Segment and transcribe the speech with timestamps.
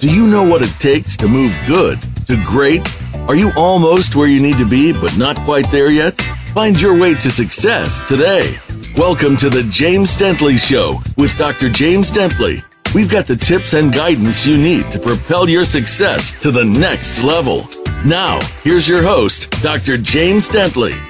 [0.00, 2.88] Do you know what it takes to move good to great?
[3.28, 6.18] Are you almost where you need to be, but not quite there yet?
[6.54, 8.56] Find your way to success today.
[8.96, 11.68] Welcome to the James Dentley Show with Dr.
[11.68, 12.64] James Dentley.
[12.94, 17.22] We've got the tips and guidance you need to propel your success to the next
[17.22, 17.68] level.
[18.02, 19.98] Now, here's your host, Dr.
[19.98, 21.09] James Dentley.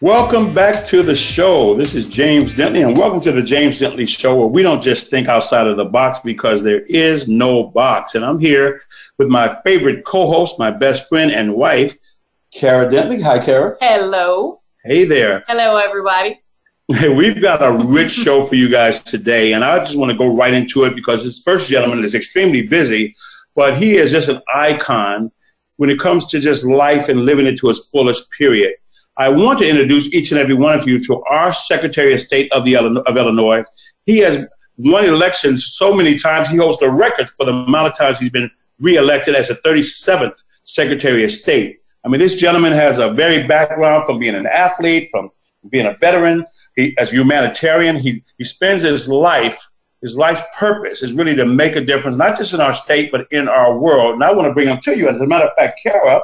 [0.00, 1.74] Welcome back to the show.
[1.74, 5.10] This is James Dentley, and welcome to the James Dentley Show, where we don't just
[5.10, 8.14] think outside of the box because there is no box.
[8.14, 8.82] And I'm here
[9.18, 11.98] with my favorite co host, my best friend and wife,
[12.54, 13.20] Kara Dentley.
[13.24, 13.76] Hi, Kara.
[13.80, 14.60] Hello.
[14.84, 15.42] Hey there.
[15.48, 16.42] Hello, everybody.
[16.88, 20.32] We've got a rich show for you guys today, and I just want to go
[20.32, 23.16] right into it because this first gentleman is extremely busy,
[23.56, 25.32] but he is just an icon
[25.74, 28.74] when it comes to just life and living it to its fullest period.
[29.18, 32.52] I want to introduce each and every one of you to our Secretary of State
[32.52, 33.64] of, the, of Illinois.
[34.06, 34.46] He has
[34.76, 38.30] won elections so many times, he holds the record for the amount of times he's
[38.30, 41.80] been reelected as the 37th Secretary of State.
[42.04, 45.30] I mean, this gentleman has a very background from being an athlete, from
[45.68, 46.46] being a veteran,
[46.76, 47.96] he, as a humanitarian.
[47.96, 49.68] He, he spends his life,
[50.00, 53.26] his life's purpose is really to make a difference, not just in our state, but
[53.32, 54.14] in our world.
[54.14, 55.08] And I want to bring him to you.
[55.08, 56.20] As a matter of fact, Kara,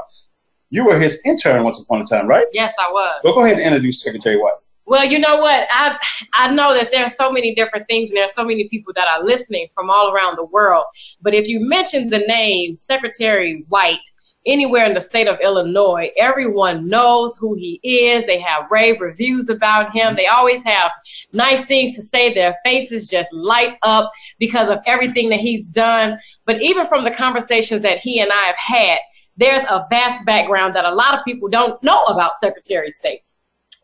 [0.75, 2.47] you were his intern once upon a time, right?
[2.53, 3.21] Yes, I was.
[3.23, 4.55] Well, go ahead and introduce Secretary White.
[4.87, 5.69] Well, you know what?
[5.71, 5.97] I
[6.35, 8.93] I know that there are so many different things, and there are so many people
[8.97, 10.85] that are listening from all around the world.
[11.23, 14.01] But if you mention the name Secretary White
[14.47, 18.27] anywhere in the state of Illinois, everyone knows who he is.
[18.27, 20.17] They have rave reviews about him.
[20.17, 20.91] They always have
[21.33, 22.35] nice things to say.
[22.35, 26.19] Their faces just light up because of everything that he's done.
[26.47, 28.99] But even from the conversations that he and I have had,
[29.37, 33.23] there's a vast background that a lot of people don't know about Secretary of State.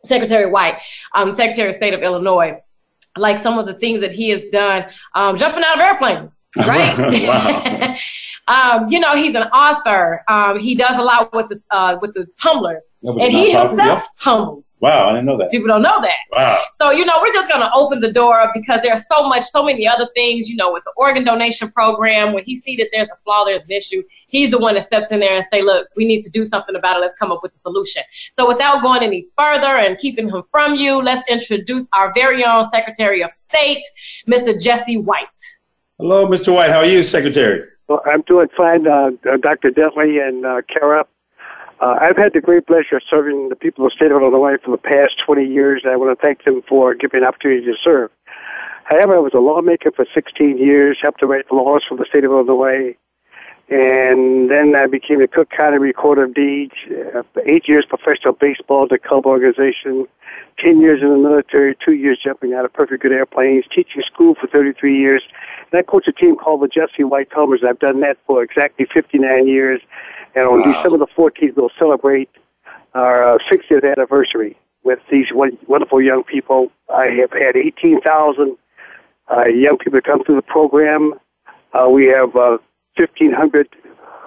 [0.05, 0.79] Secretary White,
[1.13, 2.59] um, Secretary of State of Illinois,
[3.17, 4.85] like some of the things that he has done,
[5.15, 7.99] um, jumping out of airplanes, right?
[8.47, 10.23] um, you know, he's an author.
[10.27, 14.03] Um, he does a lot with the uh, with the tumblers, and he himself yeah.
[14.19, 14.77] tumbles.
[14.79, 15.49] Wow, I didn't know that.
[15.49, 16.17] People don't know that.
[16.31, 16.61] Wow.
[16.73, 19.43] So you know, we're just going to open the door up because there's so much,
[19.43, 20.47] so many other things.
[20.47, 23.63] You know, with the organ donation program, when he see that there's a flaw, there's
[23.63, 26.29] an issue, he's the one that steps in there and say, "Look, we need to
[26.29, 26.99] do something about it.
[26.99, 30.75] Let's come up with a solution." So without going any further and keeping him from
[30.75, 33.83] you, let's introduce our very own Secretary of State,
[34.27, 34.61] Mr.
[34.61, 35.27] Jesse White.
[35.97, 36.53] Hello, Mr.
[36.53, 36.69] White.
[36.69, 37.67] How are you, Secretary?
[37.87, 39.71] Well, I'm doing fine, uh, uh Dr.
[39.71, 41.05] Dentley and uh, Kara.
[41.81, 44.57] Uh, I've had the great pleasure of serving the people of the state of Illinois
[44.63, 45.81] for the past 20 years.
[45.83, 48.11] and I want to thank them for giving me an opportunity to serve.
[48.83, 52.23] However, I was a lawmaker for 16 years, helped to write laws for the state
[52.23, 52.95] of Illinois,
[53.69, 56.73] and then I became a Cook County Recorder of Deeds,
[57.15, 60.07] uh, eight years professional baseball, the club organization,
[60.59, 64.35] 10 years in the military, two years jumping out of perfect good airplanes, teaching school
[64.35, 65.23] for 33 years,
[65.71, 67.63] and I coach a team called the Jesse White Tumblers.
[67.63, 69.81] I've done that for exactly 59 years.
[70.35, 70.73] And on wow.
[70.73, 72.29] December the 14th, we'll celebrate
[72.93, 76.71] our uh, 60th anniversary with these wonderful young people.
[76.93, 78.57] I have had 18,000
[79.31, 81.13] uh, young people come through the program.
[81.73, 82.57] Uh, we have uh,
[82.97, 83.69] 1,500.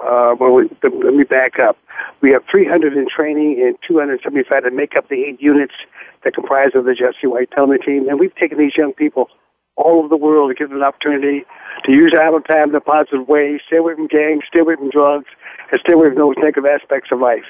[0.02, 1.76] Uh, well, let me back up.
[2.20, 5.74] We have 300 in training and 275 that make up the eight units
[6.22, 8.08] that comprise of the Jesse White Tumbler team.
[8.08, 9.28] And we've taken these young people
[9.76, 11.44] all over the world to give them an opportunity
[11.84, 14.90] to use idle time in a positive way, stay away from gangs, stay away from
[14.90, 15.26] drugs,
[15.70, 17.44] and stay away from those negative aspects of life.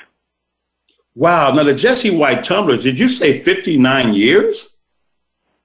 [1.15, 1.53] Wow.
[1.53, 4.75] Now, the Jesse White Tumblers, did you say 59 years?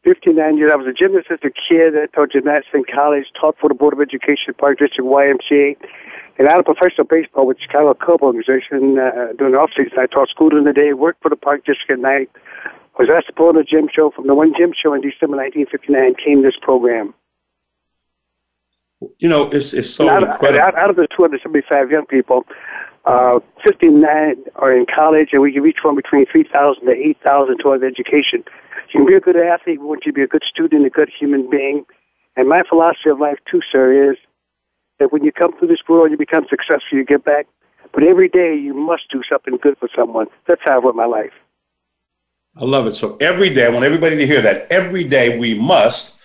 [0.04, 0.72] 59 years.
[0.72, 1.98] I was a gymnast as a kid.
[1.98, 5.76] I taught gymnastics in college, taught for the Board of Education, Park District YMCA,
[6.38, 10.00] and out of professional baseball with Chicago Cub organization uh, during the off season.
[10.00, 12.30] I taught school during the day, worked for the Park District at night,
[12.98, 14.12] was asked to put on a gym show.
[14.12, 17.14] From the one gym show in December 1959 came this program.
[19.18, 20.62] You know, it's, it's so out, incredible.
[20.62, 22.46] Out, out, of the 275 young people,
[23.06, 27.84] uh, 59 are in college, and we can reach from between 3,000 to 8,000 towards
[27.84, 28.44] education.
[28.94, 30.90] You can be a good athlete, we want you to be a good student, a
[30.90, 31.86] good human being.
[32.36, 34.18] And my philosophy of life, too, sir, is
[35.00, 37.48] that when you come through this world, you become successful, you get back.
[37.94, 40.28] But every day, you must do something good for someone.
[40.45, 41.31] That's how I run my life.
[42.56, 42.95] I love it.
[42.95, 44.68] So every day, I want everybody to hear that.
[44.69, 46.19] Every day we must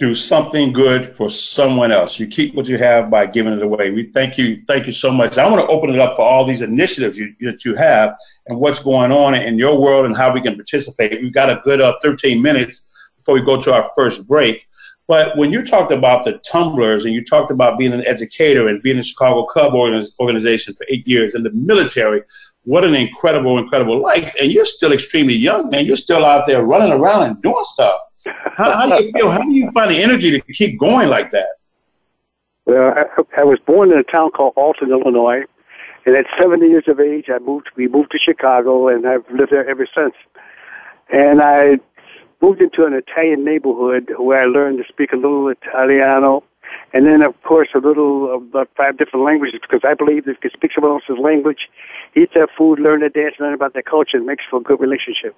[0.00, 2.18] do something good for someone else.
[2.18, 3.90] You keep what you have by giving it away.
[3.90, 5.36] We thank you, thank you so much.
[5.36, 8.16] I want to open it up for all these initiatives you, that you have
[8.46, 11.20] and what's going on in your world and how we can participate.
[11.20, 12.88] We've got a good uh, 13 minutes
[13.18, 14.66] before we go to our first break.
[15.06, 18.82] But when you talked about the tumblers and you talked about being an educator and
[18.82, 22.22] being in the Chicago Cub organization for eight years in the military,
[22.64, 24.34] what an incredible, incredible life.
[24.40, 25.84] And you're still extremely young, man.
[25.84, 28.00] You're still out there running around and doing stuff.
[28.26, 29.30] How, how do you feel?
[29.30, 31.48] How do you find the energy to keep going like that?
[32.66, 35.44] Well, I, I was born in a town called Alton, Illinois,
[36.06, 37.70] and at 70 years of age, I moved.
[37.76, 40.14] We moved to Chicago, and I've lived there ever since.
[41.12, 41.78] And I
[42.40, 46.44] moved into an Italian neighborhood where I learned to speak a little Italiano,
[46.92, 50.50] and then of course a little about five different languages because I believe if you
[50.50, 51.68] speak someone else's language,
[52.14, 54.80] eat their food, learn their dance, learn about their culture, it makes for a good
[54.80, 55.36] relationship.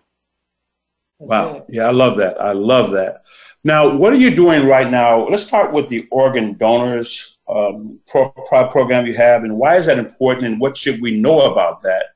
[1.23, 1.65] Wow.
[1.69, 2.41] Yeah, I love that.
[2.41, 3.23] I love that.
[3.65, 5.29] Now, what are you doing right now?
[5.29, 9.87] Let's start with the organ donors um, pro- pro- program you have, and why is
[9.87, 12.07] that important, and what should we know about that,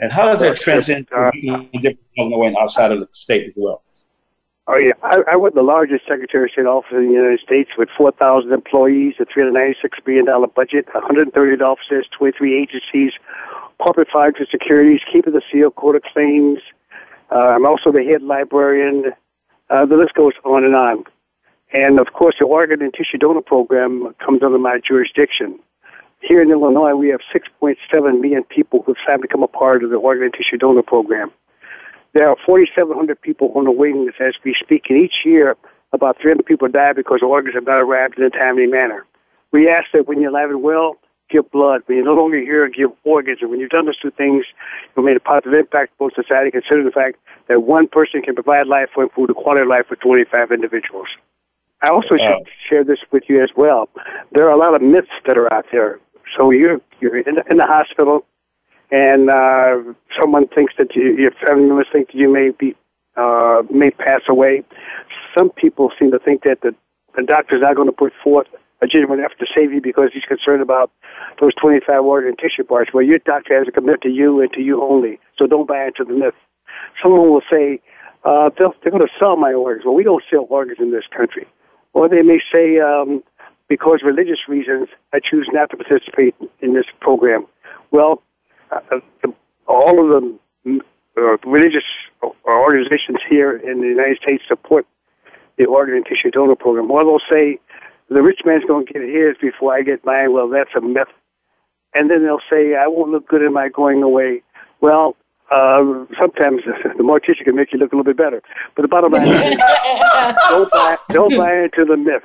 [0.00, 3.46] and how does that transcend to people in different Illinois and outside of the state
[3.46, 3.82] as well?
[4.68, 7.70] Oh yeah, I, I was the largest Secretary of State office in the United States
[7.78, 13.12] with 4,000 employees, a 396 billion dollar budget, 130 offices, 23 agencies,
[13.78, 16.58] corporate fires and securities, keeping the seal, court of claims.
[17.30, 19.12] Uh, I'm also the head librarian.
[19.68, 21.04] Uh, the list goes on and on.
[21.72, 25.58] And of course, the organ and tissue donor program comes under my jurisdiction.
[26.20, 29.90] Here in Illinois, we have 6.7 million people who've signed to become a part of
[29.90, 31.30] the organ and tissue donor program.
[32.14, 35.56] There are 4,700 people on the waiting list as we speak, and each year
[35.92, 39.04] about 300 people die because organs have not arrived in a timely manner.
[39.52, 40.96] We ask that when you're alive and well,
[41.28, 41.82] give blood.
[41.86, 43.38] When you're no longer here, give organs.
[43.40, 44.44] And when you've done those two things,
[44.96, 47.18] you've made a positive impact on society, considering the fact
[47.48, 51.08] that one person can provide life and food, a quality of life for 25 individuals.
[51.82, 53.88] I also should share this with you as well.
[54.32, 56.00] There are a lot of myths that are out there.
[56.36, 58.24] So you're you're in the, in the hospital,
[58.90, 59.82] and uh,
[60.18, 62.74] someone thinks that you, your family members think that you may be
[63.16, 64.64] uh, may pass away.
[65.36, 66.74] Some people seem to think that the,
[67.14, 68.48] the doctor's not going to put forth
[68.82, 70.90] a genuine effort to save you because he's concerned about
[71.40, 72.92] those 25 organ tissue parts.
[72.92, 75.86] Well, your doctor has a commitment to you and to you only, so don't buy
[75.86, 76.34] into the myth.
[77.02, 77.80] Someone will say,
[78.24, 79.84] uh, they're going to sell my organs.
[79.84, 81.46] Well, we don't sell organs in this country.
[81.92, 83.22] Or they may say, um,
[83.68, 87.46] because religious reasons, I choose not to participate in this program.
[87.90, 88.22] Well,
[88.70, 88.80] uh,
[89.22, 89.32] the,
[89.66, 90.22] all of
[90.64, 90.80] the
[91.16, 91.84] uh, religious
[92.44, 94.86] organizations here in the United States support
[95.56, 96.90] the organ and tissue donor program.
[96.90, 97.58] Or they'll say,
[98.08, 100.32] the rich man's going to get his before I get mine.
[100.32, 101.08] Well, that's a myth.
[101.94, 104.42] And then they'll say, I won't look good in my going away.
[104.80, 105.16] Well,
[105.50, 106.62] uh, sometimes
[106.96, 108.42] the mortician can make you look a little bit better.
[108.74, 109.32] But the bottom line is,
[110.48, 112.24] don't buy, don't buy into the myth.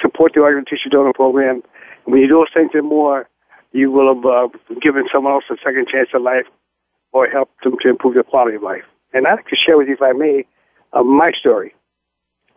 [0.00, 1.62] Support the organ tissue donor program.
[2.04, 3.28] When you do those things and more,
[3.72, 4.48] you will have uh,
[4.80, 6.46] given someone else a second chance at life
[7.12, 8.84] or helped them to improve their quality of life.
[9.12, 10.44] And I'd like to share with you, if I may,
[10.92, 11.74] uh, my story.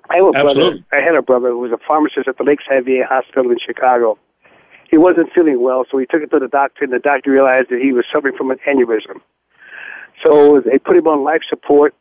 [0.09, 0.79] I have a Absolutely.
[0.81, 1.03] brother.
[1.03, 4.17] I had a brother who was a pharmacist at the Lakeside VA Hospital in Chicago.
[4.89, 7.69] He wasn't feeling well, so he took it to the doctor, and the doctor realized
[7.69, 9.21] that he was suffering from an aneurysm.
[10.25, 11.93] So they put him on life support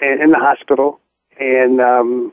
[0.00, 1.00] in the hospital,
[1.38, 2.32] and um,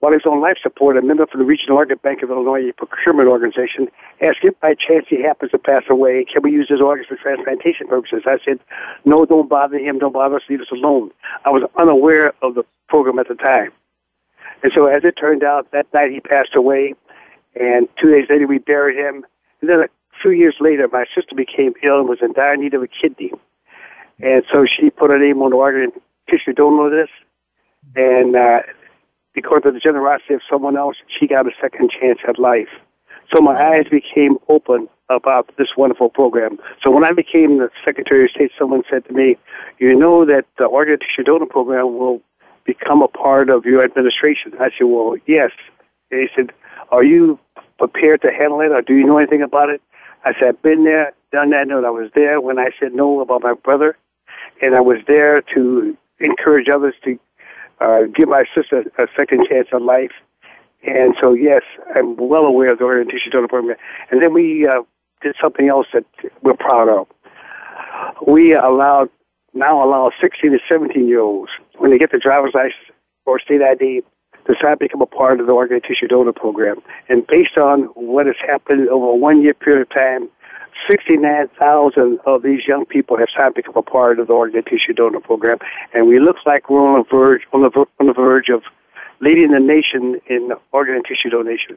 [0.00, 2.72] while he was on life support, a member from the Regional Organ Bank of Illinois
[2.72, 3.88] procurement organization
[4.20, 7.16] asked if by chance he happens to pass away, can we use his organs for
[7.16, 8.22] transplantation purposes?
[8.26, 8.60] I said,
[9.04, 11.10] no, don't bother him, don't bother us, leave us alone.
[11.44, 13.72] I was unaware of the program at the time.
[14.62, 16.94] And so as it turned out, that night he passed away,
[17.58, 19.24] and two days later we buried him.
[19.60, 19.88] And then a
[20.20, 23.32] few years later, my sister became ill and was in dire need of a kidney.
[24.20, 25.92] And so she put her name on the organ
[26.28, 27.12] tissue donor list.
[27.94, 28.60] And uh,
[29.32, 32.68] because of the generosity of someone else, she got a second chance at life.
[33.34, 36.58] So my eyes became open about this wonderful program.
[36.82, 39.36] So when I became the Secretary of State, someone said to me,
[39.78, 42.20] you know that the organ tissue donor program will
[42.68, 44.52] become a part of your administration?
[44.60, 45.52] I said, well, yes.
[46.10, 46.52] And he said,
[46.90, 47.38] are you
[47.78, 49.80] prepared to handle it or do you know anything about it?
[50.24, 51.66] I said, I've been there, done that.
[51.66, 53.96] No, I was there when I said no about my brother,
[54.60, 57.18] and I was there to encourage others to
[57.80, 60.12] uh, give my sister a second chance at life.
[60.86, 61.62] And so, yes,
[61.94, 63.76] I'm well aware of the orientation donor program.
[64.10, 64.82] And then we uh,
[65.22, 66.04] did something else that
[66.42, 67.06] we're proud of.
[68.26, 69.08] We allowed
[69.58, 72.74] now allow 16 to 17 year olds when they get their driver's license
[73.26, 74.02] or state ID
[74.46, 76.80] to sign to become a part of the organ tissue donor program.
[77.08, 80.28] And based on what has happened over a one year period of time,
[80.88, 84.92] 69,000 of these young people have signed to become a part of the organ tissue
[84.94, 85.58] donor program.
[85.92, 88.62] And we look like we're on the verge, on the, on the verge of
[89.20, 91.76] leading the nation in organ and tissue donation.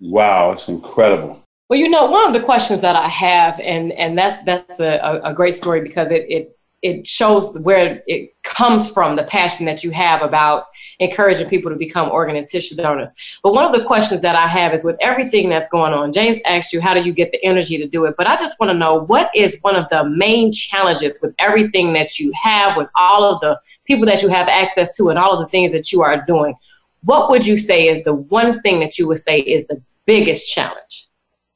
[0.00, 1.42] Wow, it's incredible.
[1.68, 5.20] Well, you know, one of the questions that I have, and, and that's that's a,
[5.22, 9.82] a great story because it, it it shows where it comes from the passion that
[9.82, 10.66] you have about
[11.00, 13.12] encouraging people to become organ and tissue donors.
[13.42, 16.38] But one of the questions that I have is with everything that's going on, James
[16.46, 18.14] asked you, how do you get the energy to do it?
[18.16, 21.92] But I just want to know what is one of the main challenges with everything
[21.94, 25.32] that you have, with all of the people that you have access to, and all
[25.32, 26.54] of the things that you are doing?
[27.04, 30.52] What would you say is the one thing that you would say is the biggest
[30.52, 31.08] challenge?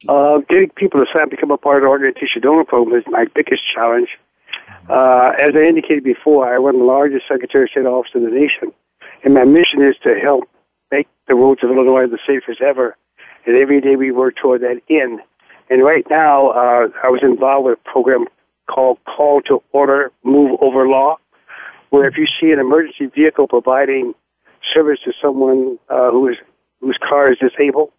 [0.09, 2.99] Uh, getting people to sign up become a part of the organ tissue donor program
[2.99, 4.09] is my biggest challenge.
[4.89, 8.31] Uh, as I indicated before, I run the largest Secretary of State office in the
[8.31, 8.73] nation,
[9.25, 10.49] and my mission is to help
[10.91, 12.97] make the roads of Illinois the safest ever.
[13.47, 15.21] And every day we work toward that end.
[15.71, 18.27] And right now, uh, I was involved with a program
[18.69, 21.17] called Call to Order Move Over Law,
[21.91, 24.15] where if you see an emergency vehicle providing
[24.73, 26.37] service to someone uh, who is
[26.81, 27.91] whose car is disabled,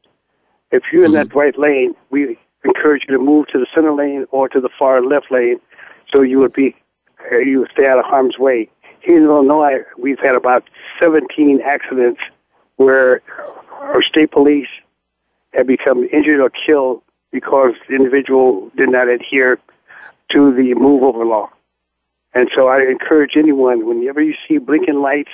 [0.72, 1.30] if you're in mm-hmm.
[1.30, 4.70] that right lane, we encourage you to move to the center lane or to the
[4.78, 5.60] far left lane,
[6.14, 6.76] so you would be
[7.32, 8.70] uh, you would stay out of harm's way.
[9.02, 12.22] Here in Illinois, we've had about 17 accidents
[12.78, 13.22] where
[13.72, 14.68] our state police
[15.54, 17.02] have become injured or killed
[17.32, 19.60] because the individual did not adhere
[20.32, 21.50] to the move over law.
[22.34, 25.30] And so I encourage anyone, whenever you see blinking lights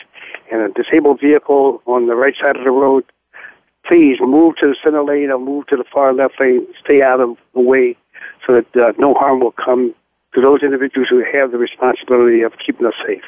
[0.51, 3.05] and a disabled vehicle on the right side of the road,
[3.86, 6.67] please move to the center lane or move to the far left lane.
[6.83, 7.95] Stay out of the way
[8.45, 9.95] so that uh, no harm will come
[10.33, 13.24] to those individuals who have the responsibility of keeping us safe.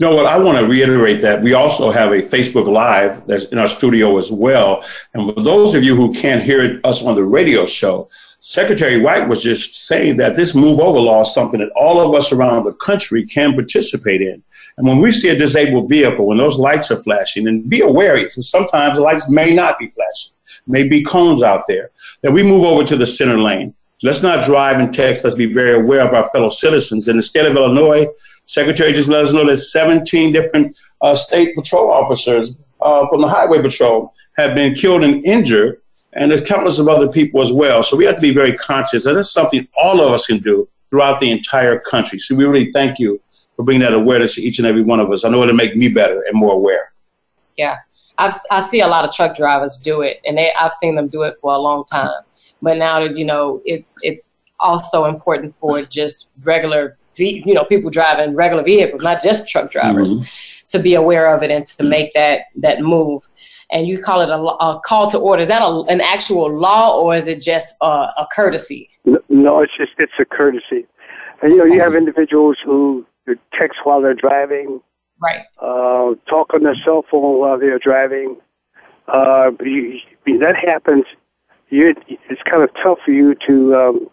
[0.00, 0.26] No, what?
[0.26, 4.16] I want to reiterate that we also have a Facebook Live that's in our studio
[4.16, 4.84] as well.
[5.12, 9.26] And for those of you who can't hear us on the radio show, Secretary White
[9.26, 12.62] was just saying that this move over law is something that all of us around
[12.62, 14.40] the country can participate in.
[14.76, 18.16] And when we see a disabled vehicle, when those lights are flashing, and be aware,
[18.16, 20.36] because sometimes the lights may not be flashing,
[20.68, 21.90] may be cones out there,
[22.22, 23.74] that we move over to the center lane.
[24.02, 25.24] Let's not drive and text.
[25.24, 27.08] Let's be very aware of our fellow citizens.
[27.08, 28.06] In the state of Illinois,
[28.44, 33.28] Secretary just let us know that 17 different uh, state patrol officers uh, from the
[33.28, 37.82] Highway Patrol have been killed and injured, and there's countless of other people as well.
[37.82, 40.68] So we have to be very conscious, and that's something all of us can do
[40.90, 42.18] throughout the entire country.
[42.18, 43.20] So we really thank you
[43.56, 45.24] for bringing that awareness to each and every one of us.
[45.24, 46.92] I know it'll make me better and more aware.
[47.56, 47.78] Yeah,
[48.16, 51.08] I've, I see a lot of truck drivers do it, and they, I've seen them
[51.08, 52.22] do it for a long time.
[52.62, 57.90] But now that you know, it's it's also important for just regular you know people
[57.90, 60.24] driving regular vehicles, not just truck drivers, mm-hmm.
[60.68, 63.28] to be aware of it and to make that that move.
[63.70, 65.42] And you call it a, a call to order.
[65.42, 68.88] Is that a, an actual law or is it just a, a courtesy?
[69.28, 70.86] No, it's just it's a courtesy.
[71.42, 73.06] And you know, you have individuals who
[73.52, 74.80] text while they're driving,
[75.20, 75.42] right?
[75.60, 78.36] Uh, talk on their cell phone while they're driving.
[79.06, 80.00] Uh, you,
[80.38, 81.04] that happens.
[81.70, 84.10] You, it's kind of tough for you to um,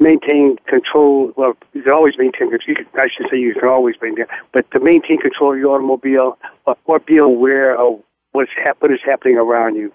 [0.00, 1.32] maintain control.
[1.36, 2.76] Well, you can always maintain control.
[2.94, 6.76] I should say you can always maintain, but to maintain control of your automobile, or,
[6.86, 8.00] or be aware of
[8.32, 8.50] what's
[8.80, 9.92] what is happening around you.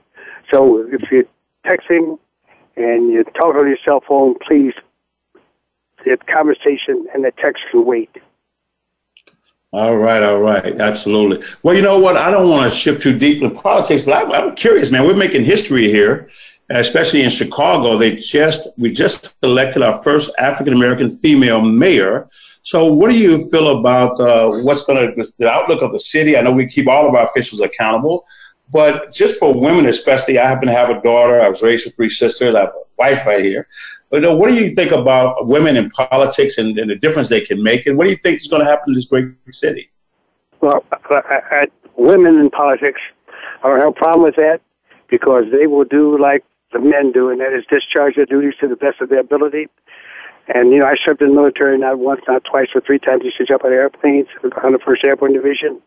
[0.52, 1.26] So if you're
[1.66, 2.18] texting
[2.78, 4.74] and you're talking on your cell phone, please,
[6.06, 8.10] the conversation and the text can wait.
[9.72, 11.46] All right, all right, absolutely.
[11.62, 12.18] Well, you know what?
[12.18, 15.06] I don't want to shift too deep into politics, but I, I'm curious, man.
[15.06, 16.30] We're making history here,
[16.70, 17.98] especially in Chicago.
[17.98, 22.30] They just we just elected our first African American female mayor.
[22.62, 26.38] So, what do you feel about uh, what's going to the outlook of the city?
[26.38, 28.26] I know we keep all of our officials accountable,
[28.72, 31.42] but just for women, especially, I happen to have a daughter.
[31.42, 32.56] I was raised with three sisters.
[32.56, 33.68] I have a wife right here.
[34.12, 37.42] But uh, what do you think about women in politics and, and, the difference they
[37.42, 37.86] can make?
[37.86, 39.92] And what do you think is going to happen in this great city?
[40.62, 43.00] Well, I, I, women in politics,
[43.64, 44.62] I don't have a problem with that
[45.10, 48.68] because they will do like the men do, and that is discharge their duties to
[48.68, 49.68] the best of their ability.
[50.48, 53.24] And, you know, I served in the military not once, not twice, but three times.
[53.24, 54.28] Used to jump on airplanes
[54.64, 55.82] on the 1st Airborne Division.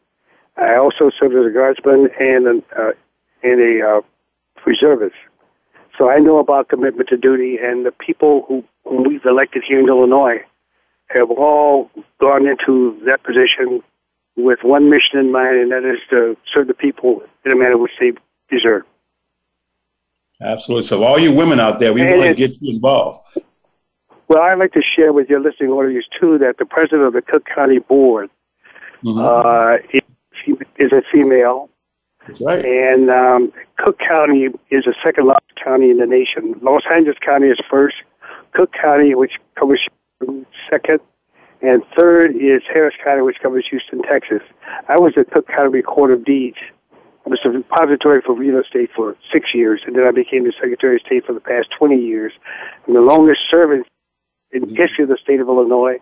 [0.56, 2.92] I also served as a guardsman and, an, uh,
[3.42, 4.00] and a uh,
[4.64, 5.16] reservist.
[5.98, 9.80] So I know about commitment to duty, and the people who, whom we've elected here
[9.80, 10.44] in Illinois
[11.08, 13.82] have all gone into that position
[14.36, 17.76] with one mission in mind, and that is to serve the people in a manner
[17.76, 18.12] which they
[18.48, 18.84] deserve.
[20.42, 20.86] Absolutely.
[20.86, 23.20] So, all you women out there, we and want to get you involved.
[24.28, 27.22] Well, I'd like to share with your listening audience too that the president of the
[27.22, 28.30] Cook County Board
[29.04, 29.18] mm-hmm.
[29.18, 31.68] uh, is, is a female.
[32.26, 32.64] That's right.
[32.64, 36.58] And um, Cook County is the second largest county in the nation.
[36.62, 37.96] Los Angeles County is first.
[38.52, 39.80] Cook County, which covers
[40.70, 41.00] second,
[41.62, 44.42] and third is Harris County, which covers Houston, Texas.
[44.88, 46.58] I was at Cook County Recorder of Deeds
[47.24, 50.52] I was a repository for real estate for six years, and then I became the
[50.52, 52.32] Secretary of State for the past 20 years.
[52.86, 53.84] I'm the longest serving
[54.50, 55.98] in the history of the state of Illinois.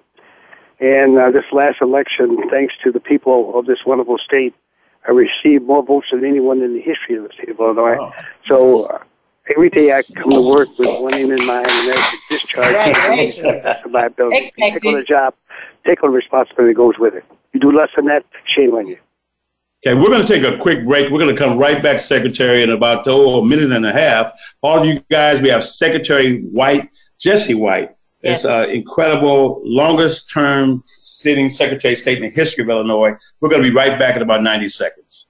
[0.80, 4.54] And uh, this last election, thanks to the people of this wonderful state,
[5.06, 7.96] I received more votes than anyone in the history of the state of Illinois.
[7.96, 8.14] Wow.
[8.46, 8.98] So uh,
[9.54, 12.74] every day I come to work with one aim in mind, and that's to discharge
[12.96, 14.52] right, my ability.
[14.58, 15.34] Take on a job,
[15.86, 17.24] take on the responsibility that goes with it.
[17.52, 18.98] You do less than that, shame on you.
[19.87, 21.10] Okay, we're going to take a quick break.
[21.10, 24.30] We're going to come right back, Secretary, in about oh, a minute and a half.
[24.62, 27.96] All of you guys, we have Secretary White, Jesse White.
[28.20, 33.14] It's an uh, incredible, longest term sitting Secretary of State in the history of Illinois.
[33.40, 35.29] We're going to be right back in about 90 seconds.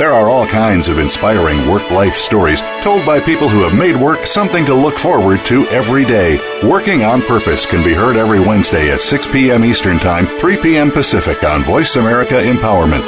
[0.00, 3.94] There are all kinds of inspiring work life stories told by people who have made
[3.94, 6.40] work something to look forward to every day.
[6.66, 9.62] Working on Purpose can be heard every Wednesday at 6 p.m.
[9.62, 10.90] Eastern Time, 3 p.m.
[10.90, 13.06] Pacific on Voice America Empowerment.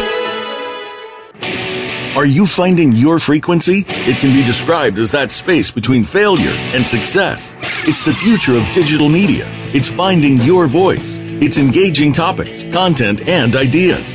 [2.15, 3.87] Are you finding your frequency?
[3.89, 7.57] It can be described as that space between failure and success.
[7.87, 9.47] It's the future of digital media.
[9.73, 11.17] It's finding your voice.
[11.41, 14.15] It's engaging topics, content, and ideas.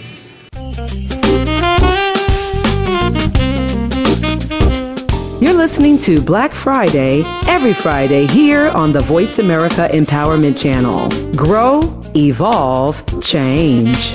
[5.41, 11.09] You're listening to Black Friday every Friday here on the Voice America Empowerment Channel.
[11.35, 14.11] Grow, evolve, change.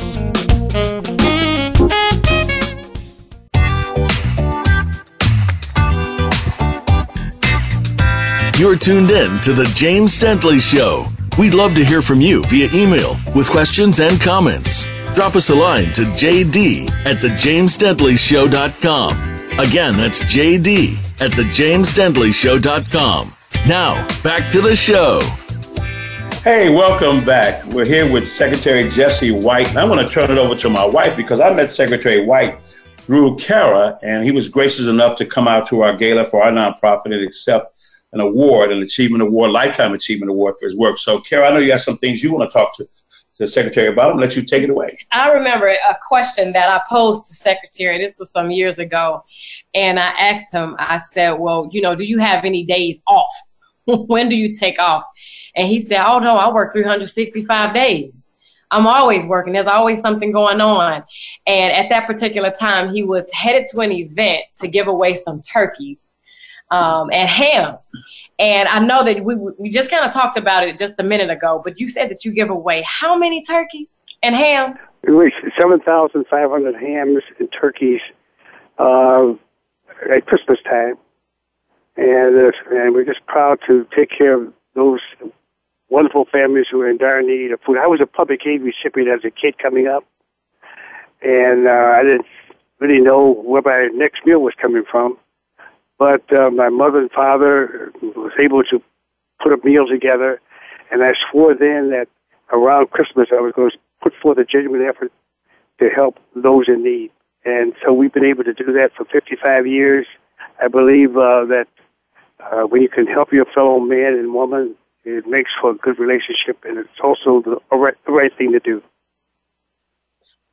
[8.57, 11.07] You're tuned in to The James Dentley Show.
[11.41, 14.87] We'd love to hear from you via email with questions and comments.
[15.17, 19.59] Drop us a line to jd at thejamesdentleyshow.com.
[19.59, 23.33] Again, that's jd at thejamesdentleyshow.com.
[23.67, 25.21] Now, back to the show.
[26.43, 27.65] Hey, welcome back.
[27.67, 29.69] We're here with Secretary Jesse White.
[29.71, 32.61] And I want to turn it over to my wife because I met Secretary White
[32.99, 36.53] through Kara, and he was gracious enough to come out to our gala for our
[36.53, 37.75] nonprofit and accept
[38.13, 40.99] an award, an achievement award, lifetime achievement award for his work.
[40.99, 42.89] So, Kara, I know you have some things you want to talk to
[43.37, 43.99] to Secretary.
[43.99, 44.99] I'm let you take it away.
[45.13, 47.99] I remember a question that I posed to Secretary.
[47.99, 49.25] This was some years ago,
[49.75, 50.75] and I asked him.
[50.79, 53.33] I said, "Well, you know, do you have any days off?
[53.85, 55.05] when do you take off?"
[55.55, 58.27] And he said, "Oh no, I work 365 days.
[58.71, 59.53] I'm always working.
[59.53, 61.05] There's always something going on."
[61.47, 65.43] And at that particular time, he was headed to an event to give away some
[65.43, 66.15] turkeys
[66.71, 67.91] um, and hams.
[68.39, 71.31] And I know that we we just kind of talked about it just a minute
[71.31, 74.81] ago, but you said that you give away how many turkeys and hams?
[75.03, 78.01] We Seven thousand five hundred hams and turkeys
[78.79, 79.33] uh,
[80.11, 80.97] at Christmas time,
[81.97, 85.01] and uh, and we're just proud to take care of those
[85.89, 87.79] wonderful families who are in dire need of food.
[87.79, 90.05] I was a public aid recipient as a kid coming up,
[91.23, 92.27] and uh, I didn't
[92.81, 95.17] really know where my next meal was coming from.
[95.99, 98.83] But uh, my mother and father was able to
[99.43, 100.41] put a meal together,
[100.91, 102.09] and I swore then that
[102.53, 105.13] around Christmas I was going to put forth a genuine effort
[105.79, 107.11] to help those in need.
[107.45, 110.07] And so we've been able to do that for 55 years.
[110.61, 111.69] I believe uh, that
[112.41, 115.99] uh, when you can help your fellow man and woman, it makes for a good
[115.99, 118.83] relationship, and it's also the, right, the right thing to do.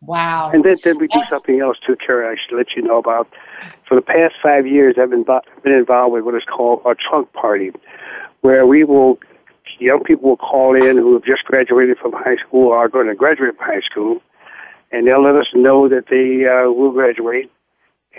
[0.05, 0.51] Wow.
[0.53, 3.27] And then, then we do something else too, Carrie, I should let you know about.
[3.87, 7.31] For the past five years, I've been, been involved with what is called a trunk
[7.33, 7.71] party,
[8.41, 9.19] where we will,
[9.79, 13.07] young people will call in who have just graduated from high school or are going
[13.07, 14.21] to graduate from high school,
[14.91, 17.49] and they'll let us know that they uh, will graduate.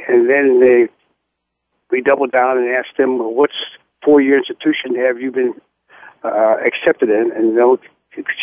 [0.08, 0.88] And then they,
[1.90, 3.54] we double down and ask them, well, what's
[4.02, 5.54] four-year institution have you been
[6.24, 7.30] uh, accepted in?
[7.32, 7.78] And they'll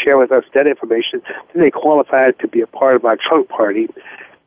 [0.04, 1.22] share with us that information,
[1.54, 3.88] then they qualify to be a part of our trunk party,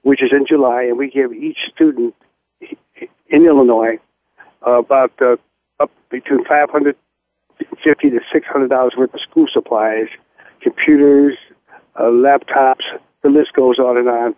[0.02, 2.14] which is in July, and we give each student
[3.28, 3.98] in Illinois
[4.62, 5.36] about uh,
[5.80, 6.96] up between five hundred
[7.82, 10.08] fifty to six hundred dollars worth of school supplies,
[10.60, 11.36] computers,
[11.96, 12.82] uh, laptops.
[13.22, 14.34] The list goes on and on.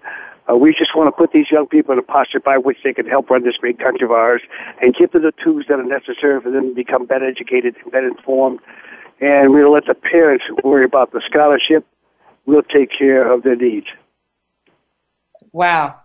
[0.49, 2.92] Uh, we just want to put these young people in a posture by which they
[2.92, 4.42] can help run this great country of ours
[4.81, 7.90] and give them the tools that are necessary for them to become better educated and
[7.90, 8.61] better informed.
[9.20, 11.87] And we'll let the parents worry about the scholarship.
[12.44, 13.87] We'll take care of their needs.
[15.52, 16.00] Wow.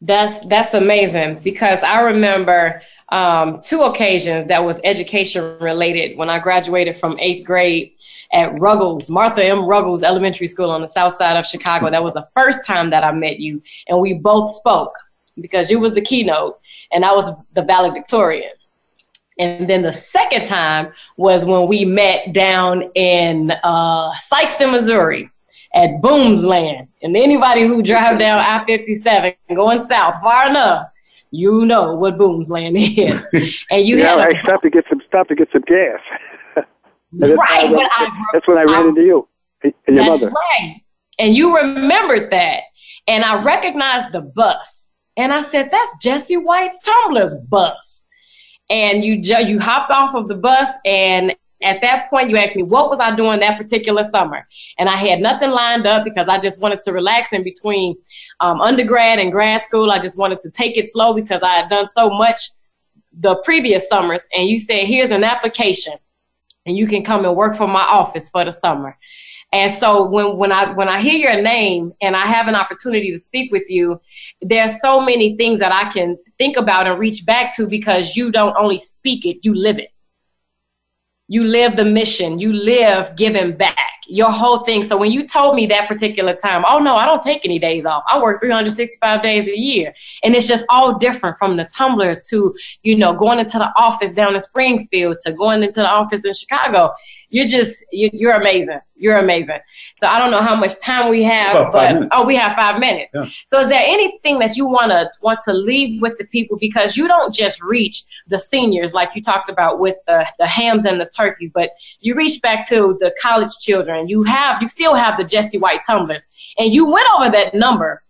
[0.00, 6.38] That's that's amazing because I remember um, two occasions that was education related when I
[6.38, 7.92] graduated from eighth grade
[8.32, 9.64] at Ruggles, Martha M.
[9.64, 11.90] Ruggles Elementary School on the south side of Chicago.
[11.90, 14.94] That was the first time that I met you, and we both spoke
[15.40, 16.60] because you was the keynote
[16.92, 18.52] and I was the valedictorian.
[19.38, 25.30] And then the second time was when we met down in uh, Sikeston, Missouri
[25.74, 26.86] at Boomland.
[27.02, 30.86] And anybody who drive down I-57 going south far enough,
[31.32, 33.64] you know what Boomland is.
[33.70, 35.98] And you yeah, had I stopped to get some stopped to get some gas.
[37.12, 39.28] that's right, that's, I, that's when I ran I, into you
[39.64, 40.30] and your that's mother.
[40.30, 40.80] right.
[41.18, 42.60] And you remembered that.
[43.06, 44.88] And I recognized the bus.
[45.16, 47.93] And I said, that's Jesse White's Tumbler's bus.
[48.74, 52.56] And you ju- you hopped off of the bus and at that point, you asked
[52.56, 54.46] me, what was I doing that particular summer?
[54.78, 57.96] And I had nothing lined up because I just wanted to relax in between
[58.40, 59.90] um, undergrad and grad school.
[59.90, 62.38] I just wanted to take it slow because I had done so much
[63.18, 64.26] the previous summers.
[64.36, 65.94] And you said, here's an application
[66.66, 68.98] and you can come and work for my office for the summer.
[69.54, 73.12] And so when, when I when I hear your name and I have an opportunity
[73.12, 74.00] to speak with you,
[74.42, 78.32] there's so many things that I can think about and reach back to because you
[78.32, 79.90] don't only speak it, you live it.
[81.28, 82.38] You live the mission.
[82.38, 83.78] You live giving back.
[84.08, 84.84] Your whole thing.
[84.84, 87.86] So when you told me that particular time oh no i don't take any days
[87.86, 88.02] off.
[88.10, 89.94] I work 365 days a year.
[90.24, 94.12] And it's just all different from the tumblers to you know going into the office
[94.12, 96.92] down in springfield to going into the office in chicago
[97.34, 98.78] you're just you, are amazing.
[98.94, 99.58] You're amazing.
[99.96, 103.10] So I don't know how much time we have, but oh, we have five minutes.
[103.12, 103.28] Yeah.
[103.46, 106.96] So is there anything that you want to want to leave with the people because
[106.96, 111.00] you don't just reach the seniors like you talked about with the the hams and
[111.00, 114.08] the turkeys, but you reach back to the college children.
[114.08, 116.24] You have you still have the Jesse White tumblers,
[116.56, 118.00] and you went over that number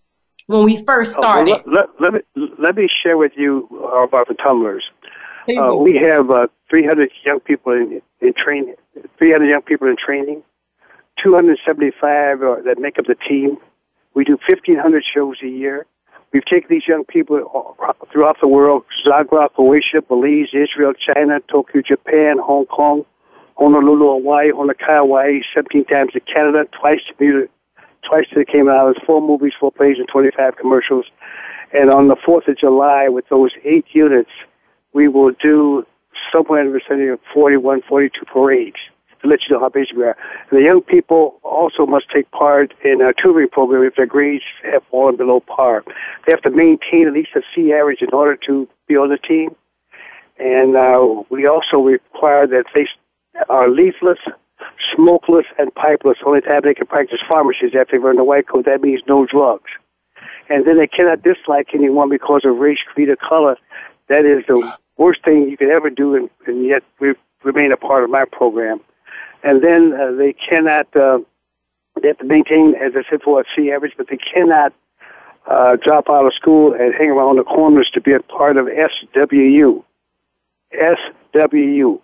[0.49, 1.51] when we first started.
[1.51, 4.85] Oh, well, let, let, let, me let me share with you about the tumblers.
[5.49, 8.75] Uh, we have uh, 300 young people in, in training,
[9.19, 10.43] 300 young people in training,
[11.23, 13.59] 275 uh, that make up the team.
[14.15, 15.87] We do 1,500 shows a year.
[16.33, 17.77] We've taken these young people
[18.11, 23.05] throughout the world, Zagreb, Croatia, Belize, Israel, China, Tokyo, Japan, Hong Kong,
[23.57, 27.49] Honolulu, Hawaii, Honokaa, Hawaii, 17 times to Canada, twice to
[28.03, 31.07] twice to the Cayman Islands, four movies, four plays, and 25 commercials.
[31.73, 34.31] And on the 4th of July, with those eight units,
[34.95, 35.87] we will do
[36.33, 38.79] somewhere in the vicinity of 41, 42 parades
[39.25, 40.17] to let you know how busy we are.
[40.51, 44.45] And the young people also must take part in our tutoring program if their grades
[44.63, 45.85] have fallen below par.
[46.27, 49.19] They have to maintain at least a C average in order to be on the
[49.19, 49.55] team.
[50.39, 52.87] And uh, we also require that they
[53.49, 54.19] are leafless,
[54.95, 56.19] smokeless, and pipeless.
[56.25, 58.65] Only time they can practice pharmacies after they've earned a white coat.
[58.65, 59.71] That means no drugs.
[60.49, 63.57] And then they cannot dislike anyone because of race, creed, or color.
[64.09, 67.77] That is the worst thing you could ever do, and, and yet we remain a
[67.77, 68.81] part of my program.
[69.43, 71.19] And then uh, they cannot, uh,
[72.01, 74.73] they have to maintain, as I said, for a C average, but they cannot
[75.47, 78.67] uh, drop out of school and hang around the corners to be a part of
[78.67, 79.85] SWU.
[80.75, 82.01] SWU,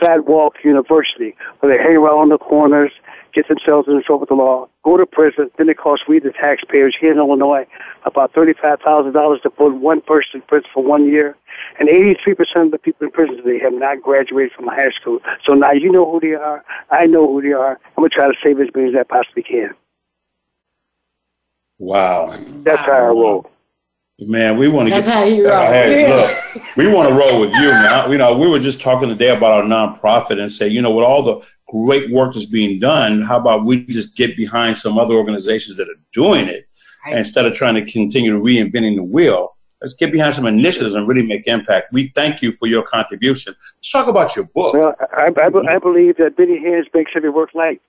[0.00, 2.92] Sidewalk University, where they hang around the corners
[3.32, 6.32] get themselves in trouble with the law, go to prison, then it costs we, the
[6.32, 7.66] taxpayers here in Illinois,
[8.04, 11.36] about $35,000 to put one person in prison for one year.
[11.78, 15.20] And 83% of the people in prison today have not graduated from high school.
[15.46, 16.64] So now you know who they are.
[16.90, 17.78] I know who they are.
[17.96, 19.74] I'm going to try to save as many as I possibly can.
[21.78, 22.36] Wow.
[22.62, 23.50] That's how I roll.
[24.18, 25.14] Man, we want to That's get.
[25.14, 25.66] how you roll.
[25.66, 28.10] Hey, look, we want to roll with you, man.
[28.10, 31.04] You know, we were just talking today about our nonprofit and say, you know, with
[31.04, 31.40] all the
[31.72, 35.88] great work that's being done, how about we just get behind some other organizations that
[35.88, 36.68] are doing it
[37.06, 37.16] right.
[37.16, 39.56] instead of trying to continue reinventing the wheel?
[39.80, 41.92] Let's get behind some initiatives and really make impact.
[41.92, 43.56] We thank you for your contribution.
[43.76, 44.74] Let's talk about your book.
[44.74, 47.80] Well, I, I, I believe that many hands makes every work light.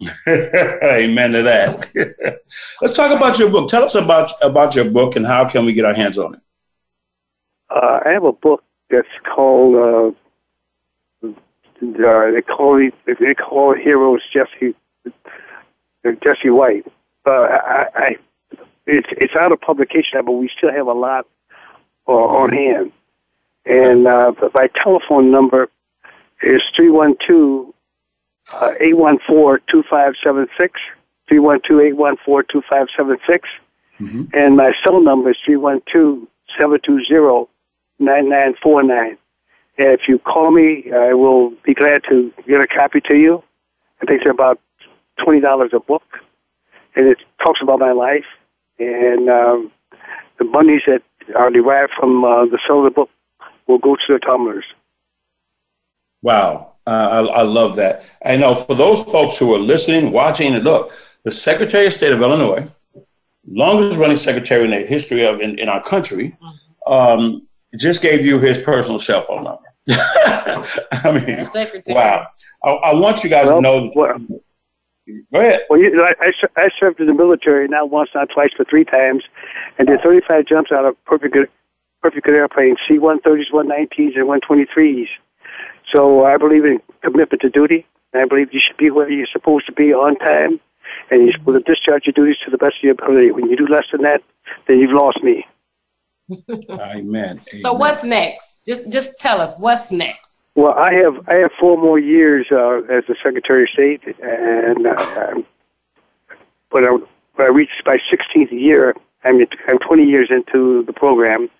[0.28, 1.90] Amen to that.
[2.82, 3.68] Let's talk about your book.
[3.70, 6.40] Tell us about about your book and how can we get our hands on it.
[7.70, 10.14] Uh, I have a book that's called
[12.00, 14.74] uh, uh, they call it, they call heroes Jesse
[15.06, 16.86] uh, Jesse White.
[17.26, 18.16] Uh, I, I
[18.86, 21.26] it's it's out of publication, but we still have a lot
[22.08, 22.92] uh, on hand.
[23.66, 25.70] And uh, my telephone number
[26.42, 27.72] is 312
[28.52, 30.80] 814 2576.
[31.28, 33.48] 312 814 2576.
[34.00, 34.24] Mm-hmm.
[34.36, 37.48] And my cell number is 312 720
[37.98, 39.16] 9949.
[39.76, 43.42] And if you call me, I will be glad to get a copy to you.
[44.00, 44.60] I think they're about
[45.20, 46.04] $20 a book.
[46.94, 48.26] And it talks about my life.
[48.78, 49.72] And um,
[50.38, 51.02] the monies that
[51.34, 53.10] are derived from uh, the sale of the book
[53.66, 54.64] will go to the tumblers.
[56.22, 56.74] Wow.
[56.86, 58.04] Uh, I, I, love that.
[58.24, 60.92] I know for those folks who are listening, watching, and look,
[61.24, 62.68] the Secretary of State of Illinois,
[63.48, 66.36] longest running secretary in the history of in, in our country,
[66.86, 69.63] um, just gave you his personal cell phone number.
[69.88, 71.44] I mean,
[71.88, 72.26] wow.
[72.64, 73.92] I, I, want you guys well, to know.
[73.94, 74.18] Well,
[75.06, 75.66] Go ahead.
[75.68, 79.22] Well, you, I, I served in the military, not once, not twice, but three times,
[79.78, 81.50] and did 35 jumps out of perfect good,
[82.02, 85.08] perfect good airplanes, C-130s, 119s, and 123s.
[85.92, 87.86] So I believe in commitment to duty.
[88.14, 90.60] I believe you should be where you're supposed to be on time,
[91.10, 93.32] and you're supposed to discharge your duties to the best of your ability.
[93.32, 94.22] When you do less than that,
[94.66, 95.44] then you've lost me.
[96.70, 97.42] Amen.
[97.60, 98.53] So what's next?
[98.66, 100.42] Just just tell us what's next.
[100.54, 104.86] Well, I have I have four more years uh, as the Secretary of State, and
[104.86, 105.34] uh,
[106.70, 106.98] when I
[107.38, 111.50] I reach my 16th year, I'm I'm 20 years into the program.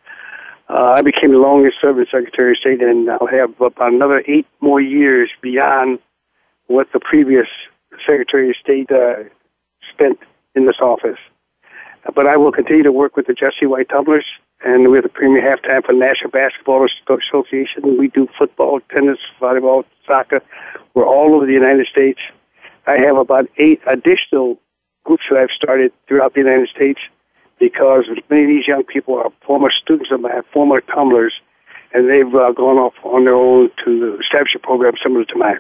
[0.71, 4.47] Uh, I became the longest serving Secretary of State, and I'll have about another eight
[4.61, 5.99] more years beyond
[6.69, 7.49] what the previous
[8.07, 9.25] Secretary of State uh,
[9.93, 10.19] spent
[10.55, 11.19] in this office.
[12.15, 14.25] But I will continue to work with the Jesse White Tumblers
[14.65, 17.99] and we're the premier halftime for the National Basketball Association.
[17.99, 20.41] We do football, tennis, volleyball, soccer.
[20.95, 22.21] We're all over the United States.
[22.87, 24.59] I have about eight additional
[25.05, 27.01] groups that I've started throughout the United States
[27.59, 31.35] because many of these young people are former students of mine, former tumblers,
[31.93, 35.59] and they've uh, gone off on their own to establish a program similar to mine.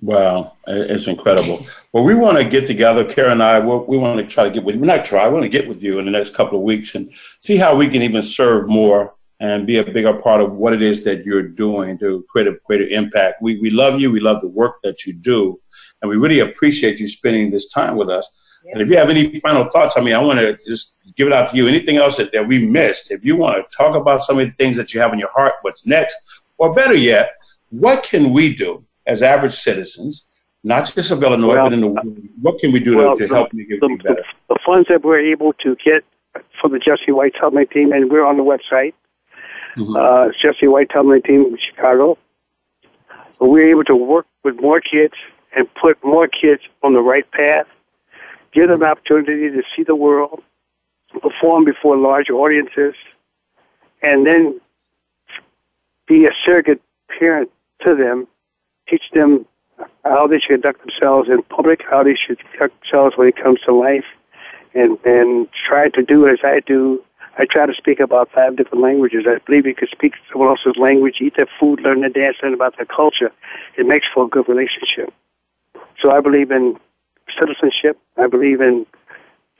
[0.00, 1.66] Wow, it's incredible.
[1.92, 3.60] Well, we want to get together, Kara and I.
[3.60, 4.80] We want to try to get with you.
[4.80, 5.28] Not try.
[5.28, 7.76] We want to get with you in the next couple of weeks and see how
[7.76, 11.24] we can even serve more and be a bigger part of what it is that
[11.24, 13.42] you're doing to create a greater impact.
[13.42, 14.10] We we love you.
[14.10, 15.60] We love the work that you do,
[16.00, 18.28] and we really appreciate you spending this time with us.
[18.64, 18.72] Yes.
[18.72, 21.32] And if you have any final thoughts, I mean, I want to just give it
[21.32, 21.66] out to you.
[21.66, 23.10] Anything else that, that we missed?
[23.10, 25.32] If you want to talk about some of the things that you have in your
[25.32, 26.16] heart, what's next,
[26.56, 27.32] or better yet,
[27.70, 30.26] what can we do as average citizens,
[30.64, 32.18] not just of Illinois, well, but in the world?
[32.40, 34.24] What can we do well, to, to help make everything the, better?
[34.48, 36.04] The funds that we're able to get
[36.60, 38.94] for the Jesse White Tumbling Team, and we're on the website,
[39.76, 39.96] mm-hmm.
[39.96, 42.16] uh, Jesse White Tumbling Team in Chicago.
[43.40, 45.14] We're able to work with more kids
[45.54, 47.66] and put more kids on the right path,
[48.52, 50.42] give them an opportunity to see the world,
[51.20, 52.94] perform before large audiences,
[54.02, 54.60] and then
[56.06, 56.80] be a surrogate
[57.18, 57.50] parent
[57.84, 58.26] to them
[58.92, 59.46] teach them
[60.04, 63.60] how they should conduct themselves in public, how they should conduct themselves when it comes
[63.60, 64.04] to life,
[64.74, 67.02] and and try to do as I do.
[67.38, 69.24] I try to speak about five different languages.
[69.26, 72.52] I believe you can speak someone else's language, eat their food, learn their dance, learn
[72.52, 73.32] about their culture.
[73.78, 75.14] It makes for a good relationship.
[76.02, 76.78] So I believe in
[77.40, 77.98] citizenship.
[78.18, 78.84] I believe in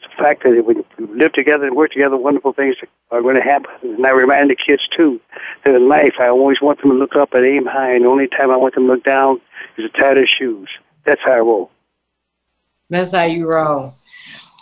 [0.03, 2.77] the fact that when you live together and work together, wonderful things
[3.11, 3.71] are going to happen.
[3.83, 5.18] And I remind the kids too
[5.66, 8.29] in life, I always want them to look up and aim high, and the only
[8.29, 9.40] time I want them to look down
[9.77, 10.68] is to tie their shoes.
[11.05, 11.70] That's how I roll.
[12.90, 13.94] That's how you roll.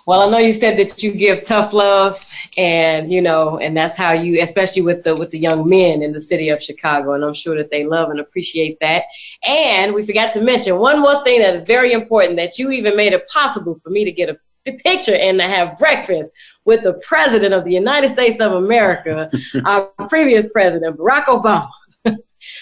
[0.06, 3.96] Well, I know you said that you give tough love, and you know, and that's
[3.96, 7.24] how you, especially with the with the young men in the city of Chicago, and
[7.24, 9.04] I'm sure that they love and appreciate that.
[9.44, 12.96] And we forgot to mention one more thing that is very important that you even
[12.96, 16.32] made it possible for me to get a picture and to have breakfast
[16.64, 19.30] with the president of the United States of America,
[19.64, 21.68] our previous president, Barack Obama.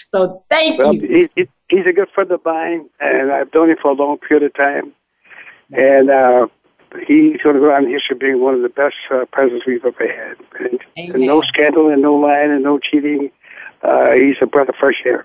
[0.07, 1.29] so thank well, you.
[1.35, 4.43] He, he's a good friend of mine, and I've known him for a long period
[4.43, 4.93] of time.
[5.71, 6.47] And uh,
[7.07, 9.85] he's going to go on in history being one of the best uh, presidents we've
[9.85, 10.37] ever had.
[10.59, 13.31] And, and, no scandal and no lying and no cheating.
[13.83, 15.23] Uh, he's a breath of fresh air.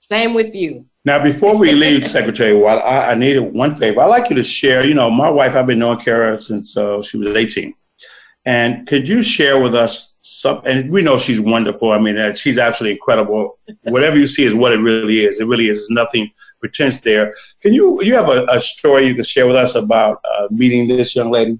[0.00, 0.86] Same with you.
[1.04, 4.44] Now, before we leave, Secretary, while I, I needed one favor, I'd like you to
[4.44, 4.84] share.
[4.84, 7.74] You know, my wife, I've been knowing Kara since uh, she was 18.
[8.44, 10.62] And could you share with us some?
[10.64, 11.92] And we know she's wonderful.
[11.92, 13.58] I mean, uh, she's absolutely incredible.
[13.82, 15.40] Whatever you see is what it really is.
[15.40, 15.78] It really is.
[15.78, 17.34] There's nothing pretense there.
[17.60, 20.88] Can you you have a, a story you can share with us about uh, meeting
[20.88, 21.58] this young lady?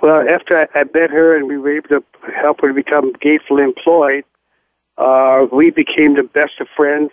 [0.00, 3.12] Well, after I, I met her and we were able to help her to become
[3.14, 4.24] gainfully employed,
[4.98, 7.10] uh, we became the best of friends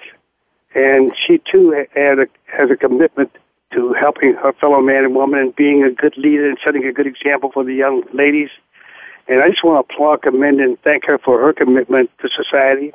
[0.75, 3.31] and she too had a, has a commitment
[3.73, 6.93] to helping her fellow man and woman and being a good leader and setting a
[6.93, 8.49] good example for the young ladies.
[9.27, 12.93] And I just want to applaud, commend, and thank her for her commitment to society.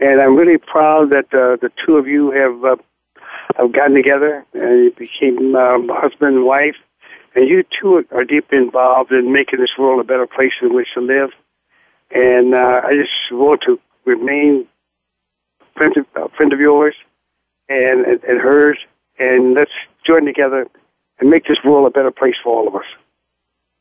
[0.00, 2.76] And I'm really proud that uh, the two of you have uh,
[3.56, 6.76] have gotten together and became um, husband and wife.
[7.34, 10.88] And you two are deeply involved in making this world a better place in which
[10.94, 11.30] to live.
[12.10, 14.66] And uh, I just want to remain
[15.60, 16.94] a friend of, a friend of yours
[17.68, 18.78] and, and, and hers.
[19.18, 19.70] And let's
[20.06, 20.66] join together
[21.18, 22.86] and make this world a better place for all of us.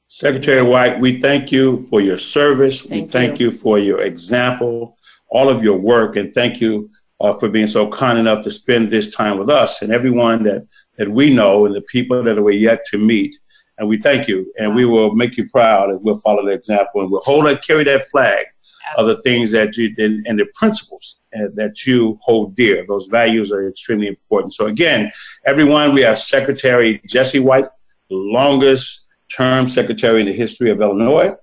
[0.08, 2.82] Secretary White, we thank you for your service.
[2.82, 3.52] Thank we thank you.
[3.52, 4.98] for your example,
[5.30, 8.90] all of your work, and thank you uh, for being so kind enough to spend
[8.90, 10.66] this time with us and everyone that,
[10.98, 13.38] that we know and the people that we're yet to meet.
[13.78, 17.02] And we thank you, and we will make you proud, and we'll follow the example,
[17.02, 18.46] and we'll hold and carry that flag
[18.96, 22.86] of the things that you and, and the principles uh, that you hold dear.
[22.88, 24.54] Those values are extremely important.
[24.54, 25.12] So again,
[25.46, 27.66] everyone, we have Secretary Jesse White,
[28.10, 31.36] longest term secretary in the history of Illinois,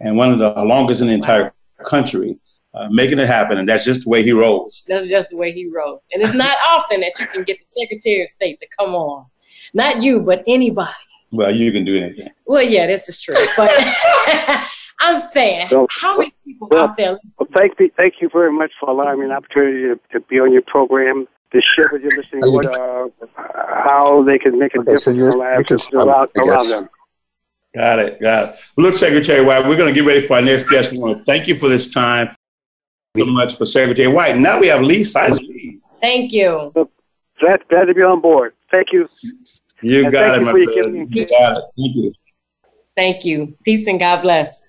[0.00, 1.52] and one of the longest in the entire
[1.86, 2.38] country.
[2.74, 4.84] Uh, making it happen, and that's just the way he rolls.
[4.86, 6.02] That's just the way he rolls.
[6.12, 9.24] And it's not often that you can get the Secretary of State to come on.
[9.72, 10.92] Not you, but anybody.
[11.32, 12.28] Well, you can do anything.
[12.46, 13.36] Well, yeah, this is true.
[13.56, 13.70] But
[15.00, 17.18] I'm saying, Well, how many people well, out there?
[17.38, 20.40] Well, thank you, thank you very much for allowing me an opportunity to, to be
[20.40, 24.80] on your program, to share with your listeners what, uh, how they can make a
[24.80, 26.88] Okay, so difference in you're- their lives you and can- around, around them.
[27.74, 28.20] Got it.
[28.20, 28.56] Got it.
[28.76, 30.90] Well, look, Secretary White, we're going to get ready for our next guest.
[30.90, 32.28] We want to thank you for this time
[33.14, 34.36] Thank you so much for Secretary White.
[34.38, 35.38] Now we have Lee Simon.
[36.00, 36.72] Thank you.
[37.40, 38.54] Glad, glad to be on board.
[38.70, 39.08] Thank you.
[39.82, 40.50] You And got thank it, you my
[40.82, 41.14] friend.
[41.14, 41.64] You got it.
[41.76, 42.12] Thank you.
[42.96, 43.56] Thank you.
[43.64, 44.60] Peace and God bless.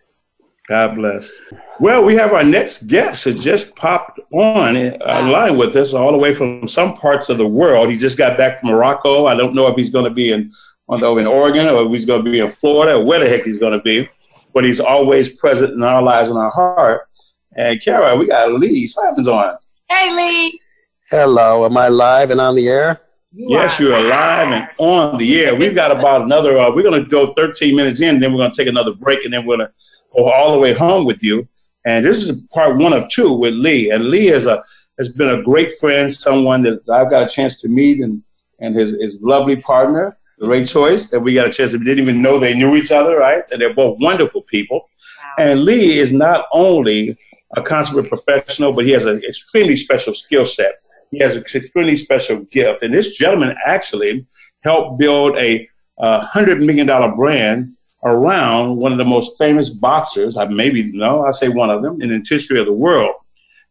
[0.69, 1.31] God bless.
[1.79, 6.11] Well, we have our next guest that just popped on uh, line with us all
[6.11, 7.89] the way from some parts of the world.
[7.89, 9.25] He just got back from Morocco.
[9.25, 10.51] I don't know if he's going to be in,
[10.87, 13.45] although in Oregon or if he's going to be in Florida or where the heck
[13.45, 14.07] he's going to be,
[14.53, 17.07] but he's always present in our lives and our heart.
[17.55, 19.57] And Kara, we got Lee Simons on.
[19.89, 20.61] Hey, Lee.
[21.09, 23.01] Hello, am I live and on the air?
[23.31, 25.55] You Yes, you're alive and on the air.
[25.55, 28.51] We've got about another, uh, we're going to go 13 minutes in, then we're going
[28.51, 29.73] to take another break, and then we're going to
[30.19, 31.47] go all the way home with you.
[31.85, 33.91] And this is part one of two with Lee.
[33.91, 34.63] And Lee is a,
[34.97, 38.21] has been a great friend, someone that I've got a chance to meet, and,
[38.59, 42.03] and his, his lovely partner, Ray Choice, that we got a chance to, we didn't
[42.03, 43.43] even know they knew each other, right?
[43.51, 44.89] And they're both wonderful people.
[45.37, 47.17] And Lee is not only
[47.55, 50.73] a consummate professional, but he has an extremely special skill set.
[51.11, 52.83] He has an extremely special gift.
[52.83, 54.25] And this gentleman actually
[54.61, 57.65] helped build a uh, $100 million brand
[58.03, 62.01] around one of the most famous boxers, I maybe, no, I say one of them,
[62.01, 63.15] in the history of the world.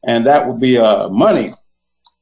[0.05, 1.55] And that would be uh, Money,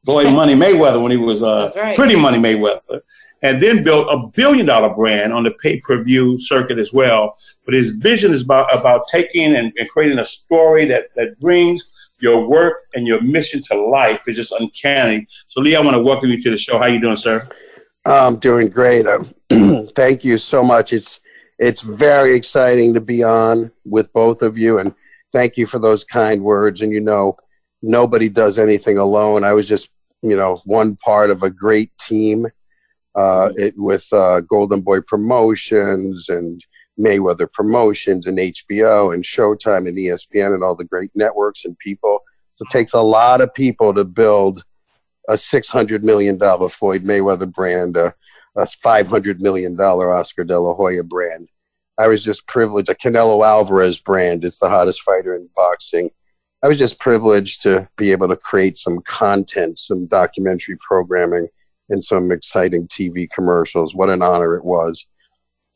[0.05, 1.97] Floyd Money Mayweather when he was uh, right.
[1.97, 3.01] pretty Money Mayweather.
[3.43, 7.37] And then built a billion dollar brand on the pay per view circuit as well.
[7.65, 11.93] But his vision is about, about taking and, and creating a story that, that brings
[12.21, 14.23] your work and your mission to life.
[14.27, 15.27] It's just uncanny.
[15.49, 16.79] So, Lee, I want to welcome you to the show.
[16.79, 17.47] How you doing, sir?
[18.07, 19.07] I'm doing great.
[19.07, 19.35] Um,
[19.95, 20.93] thank you so much.
[20.93, 21.21] It's
[21.59, 24.95] it's very exciting to be on with both of you, and
[25.33, 26.83] thank you for those kind words.
[26.83, 27.37] And you know,
[27.83, 29.45] nobody does anything alone.
[29.45, 29.91] I was just
[30.23, 32.47] you know one part of a great team
[33.15, 36.63] uh, it, with uh, Golden Boy Promotions and
[36.99, 42.21] Mayweather Promotions and HBO and Showtime and ESPN and all the great networks and people.
[42.55, 44.63] So it takes a lot of people to build
[45.29, 48.15] a six hundred million dollar Floyd Mayweather brand, a,
[48.57, 51.49] a five hundred million dollar Oscar De La Hoya brand.
[51.99, 52.91] I was just privileged.
[52.91, 54.45] A Canelo Alvarez brand.
[54.45, 56.11] It's the hottest fighter in boxing.
[56.63, 61.49] I was just privileged to be able to create some content, some documentary programming,
[61.91, 63.95] and some exciting TV commercials.
[63.95, 65.07] What an honor it was.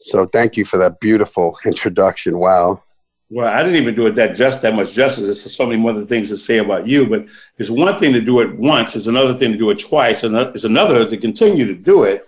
[0.01, 2.39] So thank you for that beautiful introduction.
[2.39, 2.83] Wow.
[3.33, 5.25] Well, I didn't even do it that just that much justice.
[5.25, 7.27] There's so many other things to say about you, but
[7.59, 8.97] it's one thing to do it once.
[8.97, 12.27] It's another thing to do it twice, and it's another to continue to do it.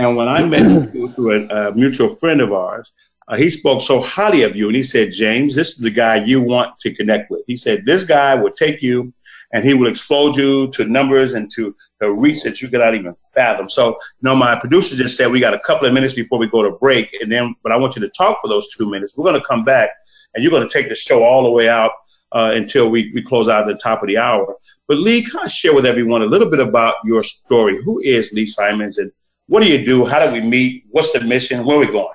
[0.00, 2.90] And when I met you through a, a mutual friend of ours,
[3.28, 6.16] uh, he spoke so highly of you, and he said, "James, this is the guy
[6.16, 9.12] you want to connect with." He said, "This guy will take you,
[9.52, 13.14] and he will explode you to numbers and to the reach that you cannot even
[13.34, 16.38] fathom." So, you know, my producer just said we got a couple of minutes before
[16.38, 18.90] we go to break, and then, but I want you to talk for those two
[18.90, 19.16] minutes.
[19.16, 19.90] We're going to come back
[20.34, 21.92] and you're going to take the show all the way out
[22.32, 24.54] uh, until we, we close out at the top of the hour.
[24.86, 27.82] But Lee, kind of share with everyone a little bit about your story.
[27.82, 29.12] Who is Lee Simons, and
[29.50, 30.06] what do you do?
[30.06, 30.84] How do we meet?
[30.90, 31.64] What's the mission?
[31.64, 32.14] Where are we going?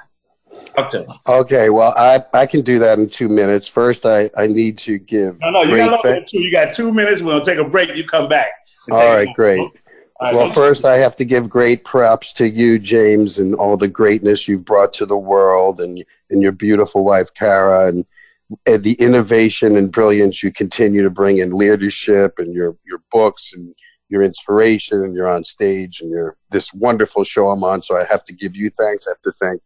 [0.78, 3.68] To Okay, well, I, I can do that in two minutes.
[3.68, 5.38] First, I, I need to give.
[5.42, 6.42] no, no, you got thank- longer than two.
[6.42, 7.22] You got two minutes.
[7.22, 7.94] We're gonna take a break.
[7.94, 8.52] You come back.
[8.90, 9.70] All right, great.
[10.22, 14.48] Well, first, I have to give great props to you, James, and all the greatness
[14.48, 18.06] you've brought to the world, and and your beautiful wife, Kara, and,
[18.66, 23.54] and the innovation and brilliance you continue to bring in leadership and your your books
[23.54, 23.76] and
[24.10, 27.82] your inspiration, and you're on stage, and you're this wonderful show I'm on.
[27.82, 29.08] So I have to give you thanks.
[29.08, 29.62] I have to thank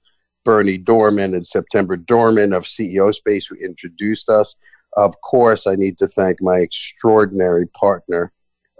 [0.45, 4.55] Berny Dohrmann and September Dohrmann of CEO Space who introduced us.
[4.97, 8.31] Of course, I need to thank my extraordinary partner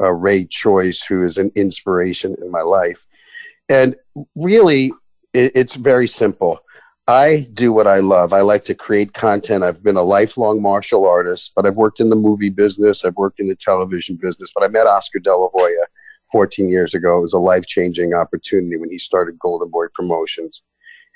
[0.02, 3.06] uh, Ray Choice, who is an inspiration in my life.
[3.68, 3.96] And
[4.36, 4.94] really,
[5.34, 6.60] it, it's very simple.
[7.10, 8.34] I do what I love.
[8.34, 9.64] I like to create content.
[9.64, 13.04] I've been a lifelong martial artist, but I've worked in the movie business.
[13.04, 14.52] I've worked in the television business.
[14.54, 15.86] But I met Oscar De La Hoya
[16.32, 17.18] 14 years ago.
[17.18, 20.62] It was a life changing opportunity when he started Golden Boy Promotions.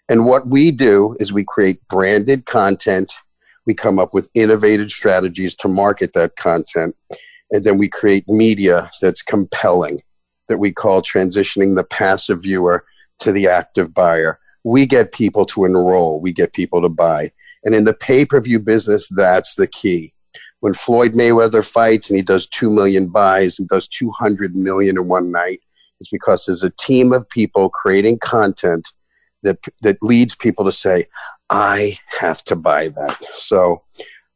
[0.10, 3.14] And what we do is we create branded content.
[3.68, 6.96] We come up with innovative strategies to market that content
[7.52, 10.02] and then we create media that's compelling
[10.50, 12.84] that we call transitioning the passive viewer
[13.20, 17.32] to the active buyer we get people to enroll we get people to buy.
[17.64, 20.14] And in the pay-per-view business that's the key.
[20.60, 25.08] When floyd mayweather fights and he does 2 million buys and does 200 million in
[25.08, 25.62] one night
[26.00, 28.90] it's because there's a team of people creating content
[29.44, 31.08] that that leads people to say
[31.50, 33.22] i have to buy that.
[33.34, 33.80] So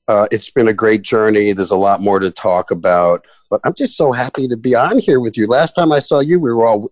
[0.07, 1.51] uh, it's been a great journey.
[1.51, 4.99] There's a lot more to talk about, but I'm just so happy to be on
[4.99, 5.47] here with you.
[5.47, 6.91] Last time I saw you, we were all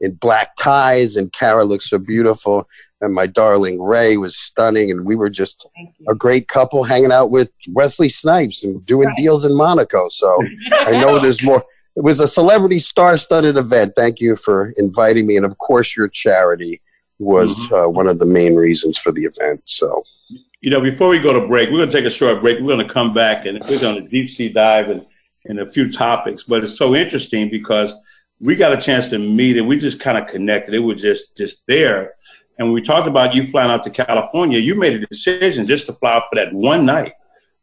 [0.00, 2.68] in black ties, and Kara looked so beautiful,
[3.00, 5.66] and my darling Ray was stunning, and we were just
[6.08, 9.16] a great couple hanging out with Wesley Snipes and doing right.
[9.16, 10.08] deals in Monaco.
[10.08, 10.38] So
[10.72, 11.64] I know there's more.
[11.96, 13.94] It was a celebrity star-studded event.
[13.96, 16.80] Thank you for inviting me, and of course, your charity
[17.20, 17.74] was mm-hmm.
[17.74, 19.62] uh, one of the main reasons for the event.
[19.66, 20.02] So
[20.60, 22.58] you know, before we go to break, we're going to take a short break.
[22.58, 25.04] We're going to come back and we're going to deep sea dive in,
[25.46, 26.44] in a few topics.
[26.44, 27.94] But it's so interesting because
[28.40, 30.74] we got a chance to meet and we just kind of connected.
[30.74, 32.14] It was just just there.
[32.58, 35.92] And we talked about you flying out to California, you made a decision just to
[35.92, 37.12] fly out for that one night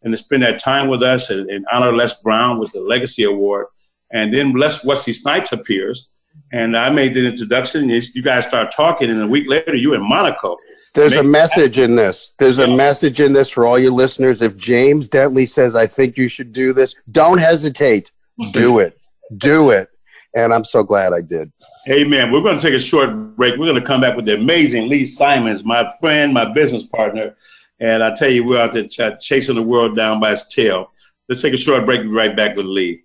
[0.03, 3.23] and to spend that time with us and, and honor Les Brown with the Legacy
[3.23, 3.67] Award.
[4.13, 6.09] And then Les Wesley Snipes appears.
[6.53, 7.89] And I made the introduction.
[7.89, 10.57] You guys start talking, and a week later, you're in Monaco.
[10.95, 12.33] There's a message in this.
[12.39, 14.41] There's a message in this for all your listeners.
[14.41, 18.11] If James Dentley says, I think you should do this, don't hesitate.
[18.51, 18.97] Do it.
[19.37, 19.89] Do it.
[20.35, 21.51] And I'm so glad I did.
[21.89, 22.31] Amen.
[22.31, 23.57] We're going to take a short break.
[23.57, 27.35] We're going to come back with the amazing Lee Simons, my friend, my business partner.
[27.79, 30.91] And I tell you, we're out there ch- chasing the world down by its tail.
[31.29, 32.01] Let's take a short break.
[32.01, 33.04] We'll be right back with Lee.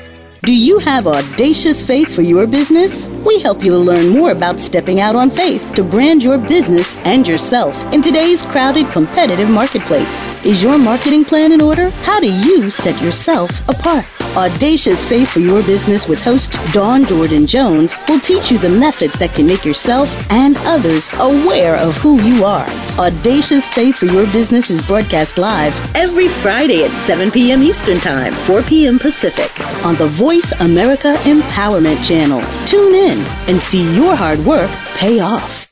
[0.43, 3.09] Do you have audacious faith for your business?
[3.23, 6.97] We help you to learn more about stepping out on faith to brand your business
[7.05, 10.27] and yourself in today's crowded, competitive marketplace.
[10.43, 11.91] Is your marketing plan in order?
[12.09, 14.03] How do you set yourself apart?
[14.35, 19.13] Audacious Faith for Your Business with host Dawn Jordan Jones will teach you the methods
[19.19, 22.65] that can make yourself and others aware of who you are.
[22.97, 27.61] Audacious Faith for Your Business is broadcast live every Friday at 7 p.m.
[27.61, 28.97] Eastern Time, 4 p.m.
[28.97, 29.51] Pacific
[29.85, 30.30] on the Voice
[30.61, 32.41] America Empowerment Channel.
[32.65, 33.19] Tune in
[33.49, 35.60] and see your hard work pay off.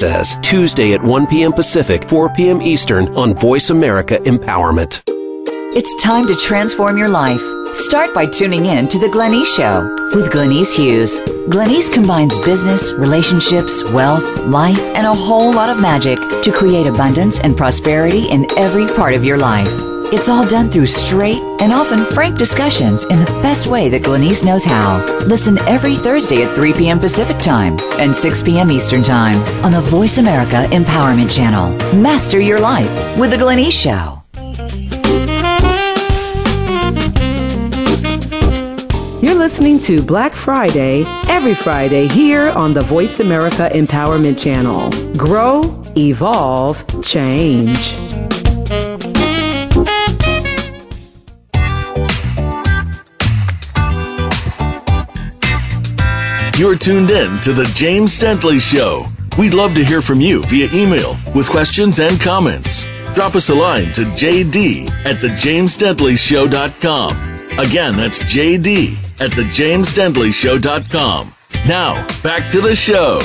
[0.00, 1.52] says, Tuesday at 1 p.m.
[1.52, 2.62] Pacific, 4 p.m.
[2.62, 5.02] Eastern on Voice America Empowerment.
[5.76, 7.42] It's time to transform your life.
[7.74, 11.20] Start by tuning in to The Glenyce Show with Glenyce Hughes.
[11.50, 17.38] Glenyce combines business, relationships, wealth, life, and a whole lot of magic to create abundance
[17.38, 19.89] and prosperity in every part of your life.
[20.12, 24.44] It's all done through straight and often frank discussions in the best way that Glenyce
[24.44, 25.04] knows how.
[25.20, 26.98] Listen every Thursday at 3 p.m.
[26.98, 28.72] Pacific Time and 6 p.m.
[28.72, 31.70] Eastern Time on the Voice America Empowerment Channel.
[31.94, 34.16] Master your life with The Glenyce Show.
[39.24, 44.90] You're listening to Black Friday every Friday here on the Voice America Empowerment Channel.
[45.16, 48.09] Grow, evolve, change.
[56.60, 59.06] You're tuned in to The James Dentley Show.
[59.38, 62.86] We'd love to hear from you via email with questions and comments.
[63.14, 67.58] Drop us a line to jd at thejamesdentleyshow.com.
[67.58, 68.92] Again, that's jd
[69.22, 71.32] at thejamesdentleyshow.com.
[71.66, 73.20] Now, back to the show.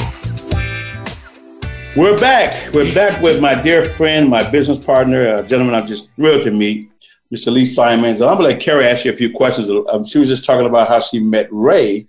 [1.98, 2.74] We're back.
[2.74, 6.52] We're back with my dear friend, my business partner, a gentleman I'm just thrilled to
[6.52, 6.90] meet,
[7.34, 7.52] Mr.
[7.52, 8.22] Lee Simons.
[8.22, 9.68] And I'm going to let Carrie ask you a few questions.
[10.10, 12.08] She was just talking about how she met Ray,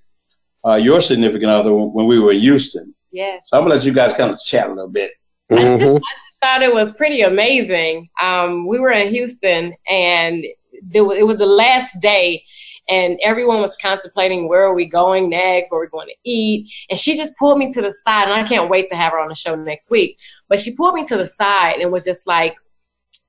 [0.64, 2.94] uh, your significant other, when we were in Houston.
[3.12, 3.48] Yes.
[3.48, 5.12] So I'm gonna let you guys kind of chat a little bit.
[5.50, 8.08] I, just, I just thought it was pretty amazing.
[8.20, 10.44] Um, we were in Houston, and
[10.92, 12.44] it was the last day,
[12.88, 16.72] and everyone was contemplating where are we going next, where we're going to eat.
[16.90, 19.18] And she just pulled me to the side, and I can't wait to have her
[19.18, 20.18] on the show next week.
[20.48, 22.56] But she pulled me to the side and was just like,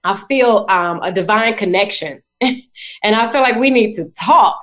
[0.03, 2.61] I feel um, a divine connection, and
[3.03, 4.59] I feel like we need to talk.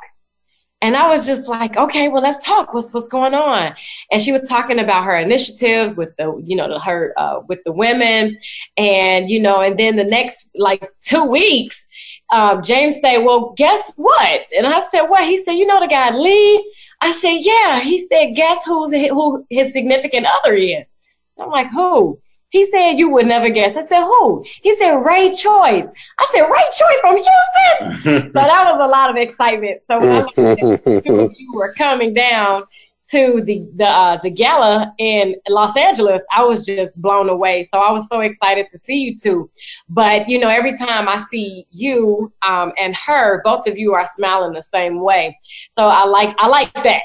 [0.84, 2.74] And I was just like, okay, well, let's talk.
[2.74, 3.74] What's what's going on?
[4.12, 7.64] And she was talking about her initiatives with the, you know, the, her uh, with
[7.64, 8.36] the women,
[8.76, 11.88] and you know, and then the next like two weeks,
[12.28, 14.42] uh, James said, well, guess what?
[14.54, 15.24] And I said, what?
[15.24, 16.72] He said, you know the guy Lee.
[17.00, 17.80] I said, yeah.
[17.80, 20.96] He said, guess who's who his significant other is?
[21.38, 22.20] I'm like, who?
[22.54, 23.76] He said you would never guess.
[23.76, 24.44] I said, who?
[24.62, 25.90] He said, Ray Choice.
[26.20, 28.30] I said, Ray Choice from Houston.
[28.32, 29.82] so that was a lot of excitement.
[29.82, 32.62] So when you were coming down
[33.10, 37.64] to the the uh, the gala in Los Angeles, I was just blown away.
[37.64, 39.50] So I was so excited to see you two.
[39.88, 44.06] But you know, every time I see you um, and her, both of you are
[44.14, 45.36] smiling the same way.
[45.70, 47.02] So I like I like that.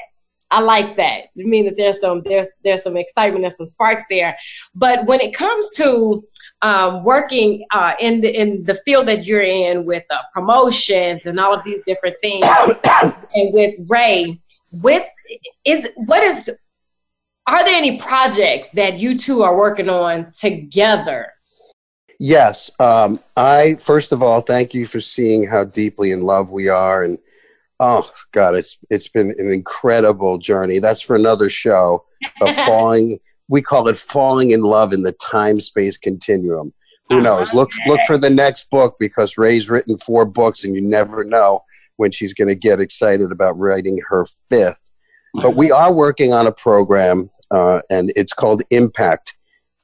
[0.50, 1.24] I like that.
[1.38, 4.36] I mean that there's some there's there's some excitement and some sparks there.
[4.74, 6.24] But when it comes to
[6.62, 11.38] um, working uh, in the in the field that you're in with uh, promotions and
[11.38, 12.44] all of these different things,
[13.34, 14.40] and with Ray,
[14.82, 15.04] with
[15.64, 16.58] is what is the,
[17.46, 21.32] are there any projects that you two are working on together?
[22.18, 22.70] Yes.
[22.78, 27.02] Um, I first of all thank you for seeing how deeply in love we are
[27.02, 27.18] and
[27.80, 30.78] Oh God, it's it's been an incredible journey.
[30.78, 32.04] That's for another show
[32.42, 33.18] of falling.
[33.48, 36.74] we call it falling in love in the time space continuum.
[37.08, 37.24] Who uh-huh.
[37.24, 37.54] knows?
[37.54, 41.64] Look look for the next book because Ray's written four books, and you never know
[41.96, 44.82] when she's going to get excited about writing her fifth.
[45.34, 49.36] But we are working on a program, uh, and it's called Impact.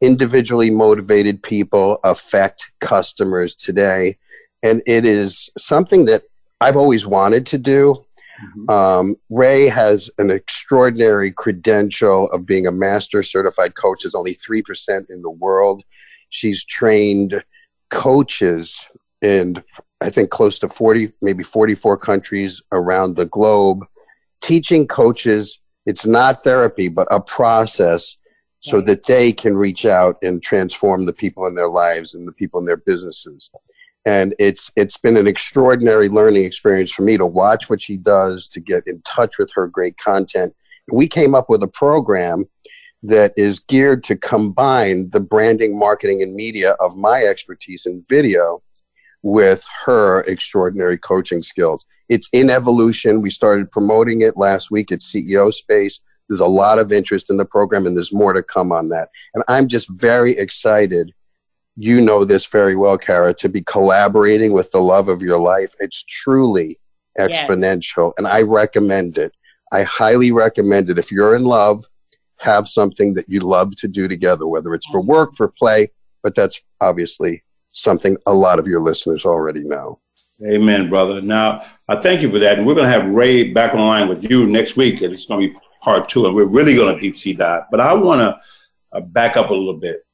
[0.02, 4.18] Individually motivated people affect customers today,
[4.62, 6.24] and it is something that
[6.60, 8.04] I've always wanted to do.
[8.44, 8.70] Mm-hmm.
[8.70, 14.02] Um, Ray has an extraordinary credential of being a master certified coach.
[14.02, 15.82] There's only 3% in the world.
[16.28, 17.42] She's trained
[17.90, 18.86] coaches
[19.22, 19.62] in,
[20.00, 23.84] I think, close to 40, maybe 44 countries around the globe,
[24.40, 28.18] teaching coaches it's not therapy, but a process
[28.60, 32.32] so that they can reach out and transform the people in their lives and the
[32.32, 33.50] people in their businesses
[34.06, 38.48] and it's it's been an extraordinary learning experience for me to watch what she does
[38.48, 40.54] to get in touch with her great content.
[40.92, 42.44] We came up with a program
[43.02, 48.62] that is geared to combine the branding marketing and media of my expertise in video
[49.22, 51.84] with her extraordinary coaching skills.
[52.08, 53.22] It's in evolution.
[53.22, 56.00] We started promoting it last week at ceo space.
[56.28, 59.08] There's a lot of interest in the program and there's more to come on that.
[59.34, 61.12] And i'm just very excited
[61.76, 65.74] you know this very well, Kara, to be collaborating with the love of your life.
[65.78, 66.78] It's truly
[67.18, 68.08] exponential.
[68.08, 68.14] Yes.
[68.18, 69.32] And I recommend it.
[69.72, 70.98] I highly recommend it.
[70.98, 71.84] If you're in love,
[72.38, 75.90] have something that you love to do together, whether it's for work, for play,
[76.22, 80.00] but that's obviously something a lot of your listeners already know.
[80.46, 81.20] Amen, brother.
[81.20, 82.58] Now, I thank you for that.
[82.58, 85.00] And we're going to have Ray back online with you next week.
[85.00, 86.26] And it's going to be part two.
[86.26, 87.62] And we're really going to deep sea dive.
[87.70, 88.40] But I want to
[88.92, 90.05] uh, back up a little bit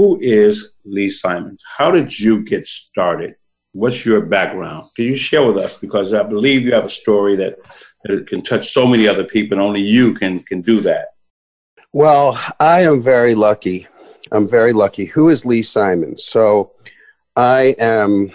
[0.00, 1.62] who is Lee Simons?
[1.76, 3.34] How did you get started?
[3.72, 4.86] What's your background?
[4.96, 5.74] Can you share with us?
[5.74, 7.58] Because I believe you have a story that,
[8.04, 11.08] that can touch so many other people, and only you can can do that.
[11.92, 13.88] Well, I am very lucky.
[14.32, 15.04] I'm very lucky.
[15.04, 16.24] Who is Lee Simons?
[16.24, 16.72] So,
[17.36, 18.30] I am.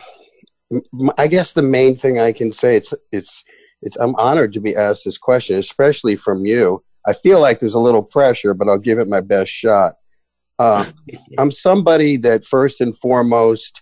[1.18, 3.44] I guess the main thing I can say it's it's
[3.82, 3.98] it's.
[3.98, 6.84] I'm honored to be asked this question, especially from you.
[7.08, 9.96] I feel like there's a little pressure, but I'll give it my best shot.
[10.58, 10.86] Uh,
[11.38, 13.82] I'm somebody that first and foremost,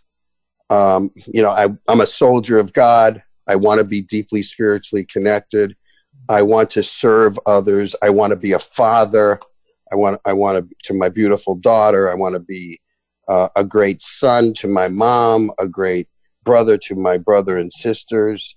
[0.70, 3.22] um, you know, I, I'm a soldier of God.
[3.48, 5.76] I want to be deeply spiritually connected.
[6.30, 7.96] I want to serve others.
[8.02, 9.40] I want to be a father.
[9.92, 12.10] I want, I want to, to my beautiful daughter.
[12.10, 12.80] I want to be
[13.28, 16.08] uh, a great son to my mom, a great
[16.44, 18.56] brother to my brother and sisters,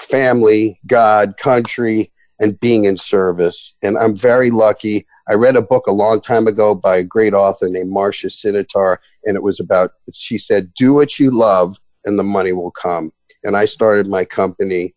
[0.00, 3.76] family, God, country, and being in service.
[3.82, 5.06] And I'm very lucky.
[5.30, 8.98] I read a book a long time ago by a great author named Marsha Sinetar,
[9.24, 13.12] and it was about, she said, do what you love and the money will come.
[13.44, 14.94] And I started my company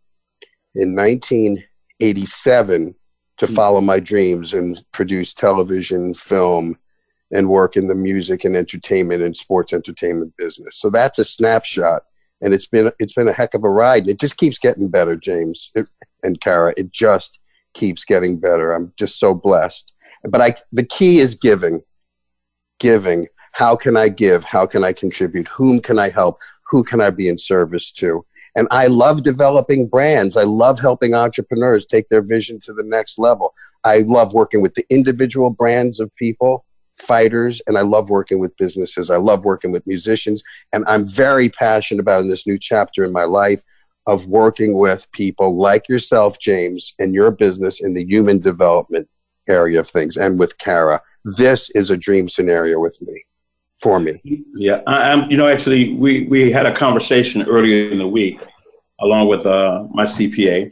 [0.74, 2.96] in 1987
[3.38, 3.54] to hmm.
[3.54, 6.78] follow my dreams and produce television, film,
[7.32, 10.78] and work in the music and entertainment and sports entertainment business.
[10.78, 12.04] So that's a snapshot,
[12.42, 14.08] and it's been it's been a heck of a ride.
[14.08, 15.88] It just keeps getting better, James it,
[16.24, 16.74] and Kara.
[16.76, 17.40] It just
[17.74, 18.74] keeps getting better.
[18.74, 19.94] I'm just so blessed.
[20.24, 21.82] But I the key is giving,
[22.80, 23.28] giving.
[23.54, 24.44] How can I give?
[24.44, 25.48] How can I contribute?
[25.50, 26.40] Whom can I help?
[26.70, 28.26] Who can I be in service to?
[28.56, 30.36] And I love developing brands.
[30.36, 33.54] I love helping entrepreneurs take their vision to the next level.
[33.84, 36.66] I love working with the individual brands of people,
[36.96, 39.10] fighters, and I love working with businesses.
[39.10, 40.44] I love working with musicians.
[40.74, 43.62] And I'm very passionate about in this new chapter in my life
[44.08, 49.08] of working with people like yourself, James, and your business in the human development
[49.48, 51.02] area of things and with Kara.
[51.24, 53.26] This is a dream scenario with me
[53.82, 54.22] for me.
[54.24, 55.30] Yeah, I, am.
[55.30, 58.42] You know, actually, we we had a conversation earlier in the week,
[59.00, 60.72] along with uh, my CPA,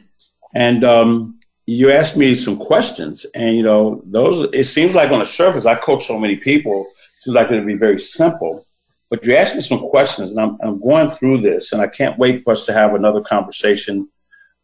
[0.54, 4.48] and um, you asked me some questions, and you know, those.
[4.52, 6.82] It seems like on the surface, I coach so many people.
[6.82, 8.62] It seems like it'd be very simple,
[9.10, 12.18] but you asked me some questions, and I'm I'm going through this, and I can't
[12.18, 14.08] wait for us to have another conversation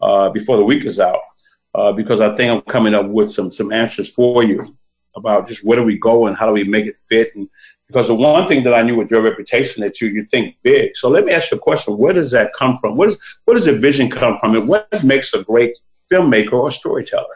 [0.00, 1.20] uh, before the week is out,
[1.76, 4.76] uh, because I think I'm coming up with some some answers for you
[5.14, 7.48] about just where do we go and how do we make it fit and
[7.86, 10.96] because the one thing that I knew with your reputation that you you think big.
[10.96, 12.96] So let me ask you a question: Where does that come from?
[12.96, 15.78] What is where does the vision come from, and what makes a great
[16.10, 17.26] filmmaker or storyteller?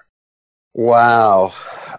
[0.75, 1.53] Wow,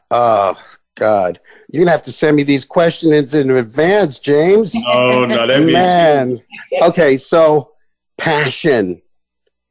[0.09, 0.57] oh
[0.95, 1.39] God,
[1.71, 4.75] you're gonna have to send me these questions in advance, James.
[4.75, 6.41] No, no, that man.
[6.81, 7.71] okay, so
[8.17, 9.01] passion.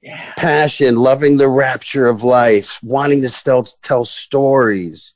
[0.03, 0.33] Yeah.
[0.37, 5.15] Passion, loving the rapture of life, wanting to tell, tell stories.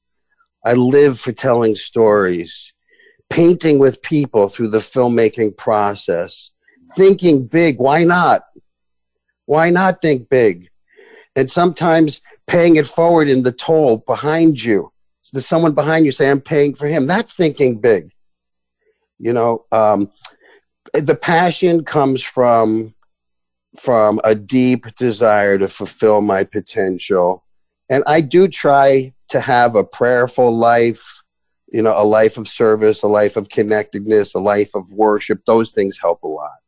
[0.64, 2.72] I live for telling stories
[3.30, 6.52] painting with people through the filmmaking process,
[6.94, 7.78] thinking big.
[7.78, 8.44] Why not?
[9.46, 10.68] Why not think big?
[11.34, 14.92] And sometimes paying it forward in the toll behind you.
[15.22, 17.06] So there's someone behind you say, I'm paying for him.
[17.06, 18.12] That's thinking big.
[19.18, 20.12] You know, um,
[20.92, 22.93] the passion comes from
[23.78, 27.44] from a deep desire to fulfill my potential.
[27.90, 31.24] And I do try to have a prayerful life
[31.74, 35.44] you know, a life of service, a life of connectedness, a life of worship.
[35.44, 36.58] Those things help a lot.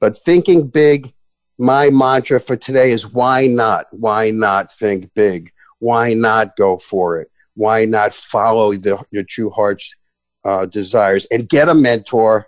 [0.00, 1.12] But thinking big,
[1.58, 3.84] my mantra for today is why not?
[3.90, 5.52] Why not think big?
[5.78, 7.30] Why not go for it?
[7.52, 9.94] Why not follow the, your true heart's
[10.42, 12.46] uh, desires and get a mentor,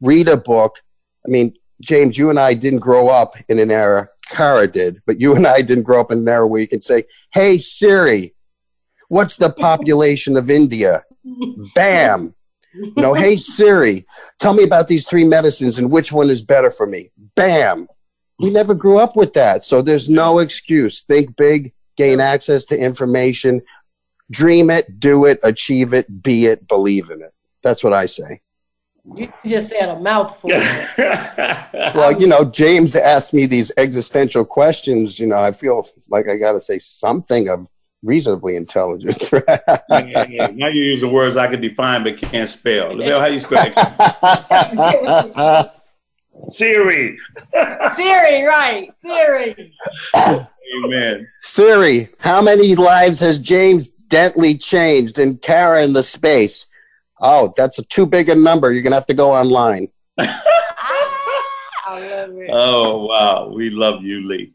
[0.00, 0.80] read a book?
[1.24, 5.20] I mean, James, you and I didn't grow up in an era, Kara did, but
[5.20, 8.34] you and I didn't grow up in an era where you can say, Hey, Siri,
[9.08, 11.04] what's the population of India?
[11.74, 12.34] Bam.
[12.96, 14.04] Know, hey Siri,
[14.40, 17.10] tell me about these three medicines and which one is better for me.
[17.36, 17.86] Bam.
[18.40, 19.64] We never grew up with that.
[19.64, 21.02] So there's no excuse.
[21.02, 23.62] Think big, gain access to information,
[24.30, 27.32] dream it, do it, achieve it, be it, believe in it.
[27.62, 28.40] That's what I say.
[29.12, 30.48] You just said a mouthful.
[30.98, 35.18] well, you know, James asked me these existential questions.
[35.18, 37.68] You know, I feel like I got to say something of
[38.02, 39.30] reasonably intelligent.
[39.32, 40.46] yeah, yeah, yeah.
[40.54, 42.96] Now you use the words I can define but can't spell.
[42.96, 45.70] Lavelle, how you spell it?
[46.50, 47.18] Siri.
[47.94, 48.90] Siri, right.
[49.02, 49.74] Siri.
[50.84, 51.28] Amen.
[51.40, 56.66] Siri, how many lives has James Dentley changed in Karen the space?
[57.26, 58.70] Oh, that's a too big a number.
[58.70, 59.88] You're gonna have to go online.
[62.50, 64.52] oh wow, we love you, Lee.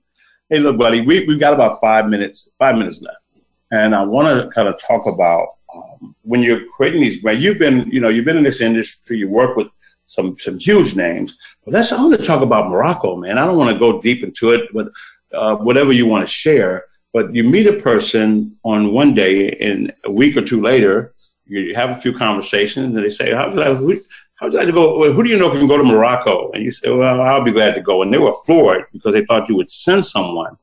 [0.49, 3.23] Hey, look, buddy, we, we've got about five minutes, five minutes left.
[3.71, 7.43] And I want to kind of talk about um, when you're creating these brands.
[7.43, 9.17] You've been, you know, you've been in this industry.
[9.17, 9.67] You work with
[10.05, 11.39] some some huge names.
[11.65, 11.91] But let's.
[11.91, 13.39] I want to talk about Morocco, man.
[13.39, 14.89] I don't want to go deep into it, but
[15.33, 16.85] uh, whatever you want to share.
[17.13, 21.15] But you meet a person on one day, and a week or two later,
[21.49, 23.97] you have a few conversations, and they say, "How did I?" Who,
[24.35, 24.97] how would I go?
[24.97, 26.51] Well, who do you know can go to Morocco?
[26.51, 29.25] And you say, "Well, I'll be glad to go." And they were floored because they
[29.25, 30.57] thought you would send someone.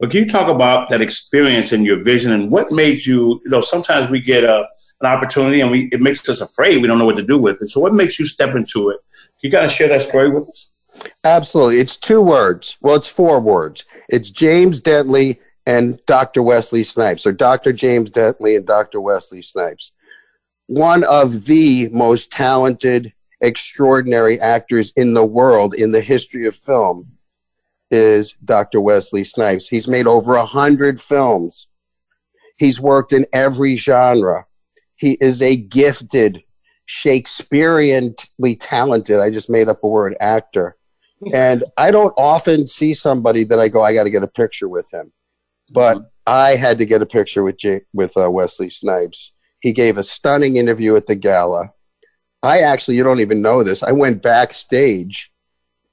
[0.00, 3.50] But can you talk about that experience and your vision and what made you, you
[3.50, 4.66] know, sometimes we get a,
[5.02, 6.80] an opportunity and we, it makes us afraid.
[6.80, 7.68] We don't know what to do with it.
[7.68, 9.00] So what makes you step into it?
[9.42, 11.06] You got to share that story with us.
[11.22, 11.80] Absolutely.
[11.80, 12.78] It's two words.
[12.80, 13.84] Well, it's four words.
[14.08, 16.42] It's James Dentley and Dr.
[16.42, 17.72] Wesley Snipes, or Dr.
[17.72, 19.02] James Dentley and Dr.
[19.02, 19.92] Wesley Snipes.
[20.70, 27.08] One of the most talented, extraordinary actors in the world in the history of film
[27.90, 28.80] is Dr.
[28.80, 29.66] Wesley Snipes.
[29.66, 31.66] He's made over a hundred films.
[32.56, 34.46] He's worked in every genre.
[34.94, 36.44] He is a gifted,
[36.88, 40.76] Shakespeareanly talented, I just made up a word, actor.
[41.34, 44.68] And I don't often see somebody that I go, I got to get a picture
[44.68, 45.12] with him.
[45.68, 49.32] But I had to get a picture with J- with uh, Wesley Snipes.
[49.60, 51.72] He gave a stunning interview at the gala.
[52.42, 53.82] I actually, you don't even know this.
[53.82, 55.30] I went backstage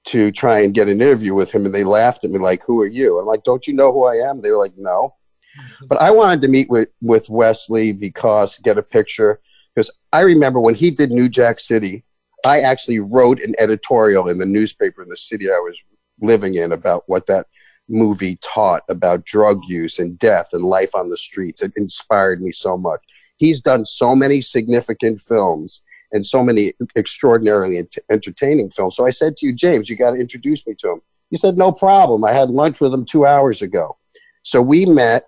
[0.05, 2.82] to try and get an interview with him, and they laughed at me like, "Who
[2.82, 5.15] are you?" I'm like, "Don't you know who I am?" They were like, "No."
[5.89, 9.41] But I wanted to meet with with Wesley because get a picture
[9.76, 12.05] because I remember when he did New Jack City,
[12.45, 15.76] I actually wrote an editorial in the newspaper in the city I was
[16.22, 17.47] living in about what that
[17.89, 21.61] movie taught about drug use and death and life on the streets.
[21.61, 23.01] It inspired me so much.
[23.38, 25.81] He's done so many significant films
[26.11, 28.95] and so many extraordinarily ent- entertaining films.
[28.95, 31.01] So I said to you, James, you got to introduce me to him.
[31.29, 32.23] He said, no problem.
[32.23, 33.97] I had lunch with him two hours ago.
[34.43, 35.27] So we met,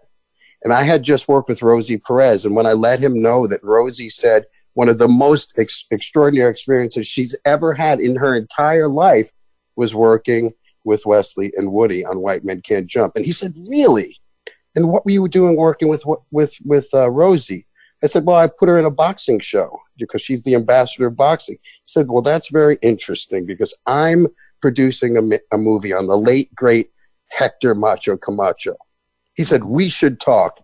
[0.64, 2.46] and I had just worked with Rosie Perez.
[2.46, 6.50] And when I let him know that Rosie said one of the most ex- extraordinary
[6.50, 9.32] experiences she's ever had in her entire life
[9.76, 10.52] was working
[10.86, 13.14] with Wesley and Woody on White Men Can't Jump.
[13.16, 14.18] And he said, really?
[14.76, 17.66] And what were you doing working with with with uh, Rosie?
[18.04, 21.18] I said, well, I put her in a boxing show because she's the ambassador of
[21.18, 21.56] boxing.
[21.56, 24.28] He said, well, that's very interesting because I'm
[24.62, 26.92] producing a, a movie on the late, great
[27.28, 28.76] Hector Macho Camacho.
[29.36, 30.60] He said, we should talk.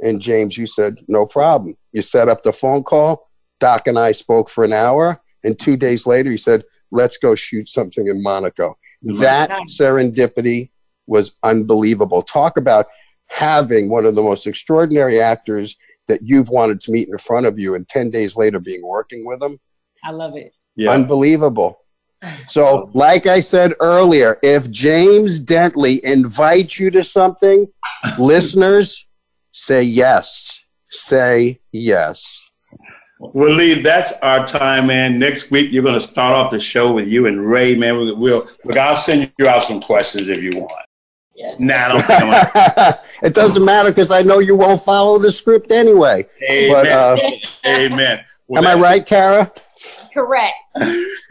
[0.00, 1.74] And James, you said, no problem.
[1.92, 3.28] You set up the phone call.
[3.58, 5.20] Doc and I spoke for an hour.
[5.44, 8.78] And two days later, he said, let's go shoot something in Monaco.
[9.04, 9.20] Mm-hmm.
[9.20, 10.70] That serendipity
[11.06, 12.22] was unbelievable.
[12.22, 12.86] Talk about
[13.26, 15.76] having one of the most extraordinary actors
[16.10, 19.24] that you've wanted to meet in front of you and 10 days later being working
[19.24, 19.58] with them.
[20.04, 20.52] I love it.
[20.92, 21.78] Unbelievable.
[22.48, 27.66] So, like I said earlier, if James Dentley invites you to something,
[28.18, 29.06] listeners,
[29.52, 30.60] say yes.
[30.90, 32.40] Say yes.
[33.20, 35.18] Well, Lee, that's our time, man.
[35.18, 37.96] Next week, you're going to start off the show with you and Ray, man.
[37.96, 40.72] We'll, we'll look, I'll send you out some questions if you want.
[41.58, 45.18] Nah, I don't think I'm gonna- it doesn't matter because I know you won't follow
[45.18, 46.26] the script anyway.
[46.48, 46.72] Amen.
[46.72, 47.16] But, uh,
[47.66, 48.24] Amen.
[48.46, 49.52] Well, am I right, Kara?
[50.12, 50.54] Correct.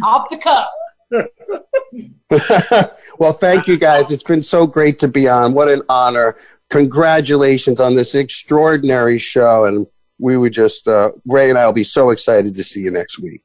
[0.03, 0.69] Off the cuff.
[3.19, 4.11] well, thank you guys.
[4.11, 5.53] It's been so great to be on.
[5.53, 6.35] What an honor.
[6.69, 9.65] Congratulations on this extraordinary show.
[9.65, 9.87] And
[10.19, 13.19] we would just, uh, Ray and I will be so excited to see you next
[13.19, 13.41] week.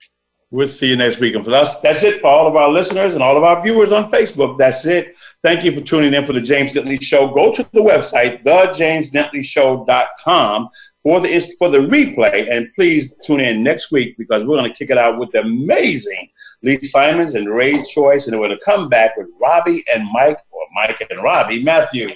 [0.51, 1.35] We'll see you next week.
[1.35, 3.93] And for us, that's it for all of our listeners and all of our viewers
[3.93, 4.57] on Facebook.
[4.57, 5.15] That's it.
[5.43, 7.35] Thank you for tuning in for the James Dentley Show.
[7.35, 10.69] Go to the website, thejamesdentleyshow.com
[11.03, 12.49] for the for the replay.
[12.51, 15.41] And please tune in next week because we're going to kick it out with the
[15.41, 16.29] amazing
[16.65, 18.27] Lee Simons and Ray Choice.
[18.27, 22.13] And we're going to come back with Robbie and Mike, or Mike and Robbie Matthews.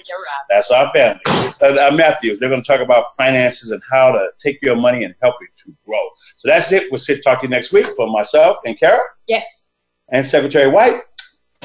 [0.49, 1.21] That's our family.
[1.27, 2.39] Uh, uh, Matthews.
[2.39, 5.49] They're going to talk about finances and how to take your money and help it
[5.65, 6.01] to grow.
[6.37, 6.91] So that's it.
[6.91, 9.67] We'll sit talk to you next week for myself and Kara Yes.
[10.09, 11.01] and Secretary White.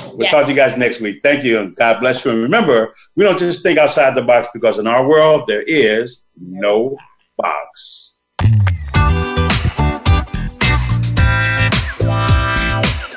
[0.08, 0.30] We'll Yes.
[0.32, 1.20] talk to you guys next week.
[1.22, 2.32] Thank you and God bless you.
[2.32, 6.24] And remember, we don't just think outside the box because in our world there is
[6.38, 6.96] no
[7.38, 8.13] box.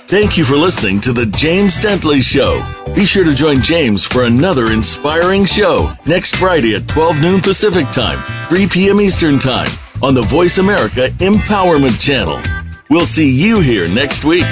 [0.08, 2.64] Thank you for listening to The James Dentley Show.
[2.96, 7.90] Be sure to join James for another inspiring show next Friday at 12 noon Pacific
[7.92, 9.02] Time, 3 p.m.
[9.02, 9.68] Eastern Time
[10.02, 12.40] on the Voice America Empowerment Channel.
[12.90, 14.46] We'll see you here next week.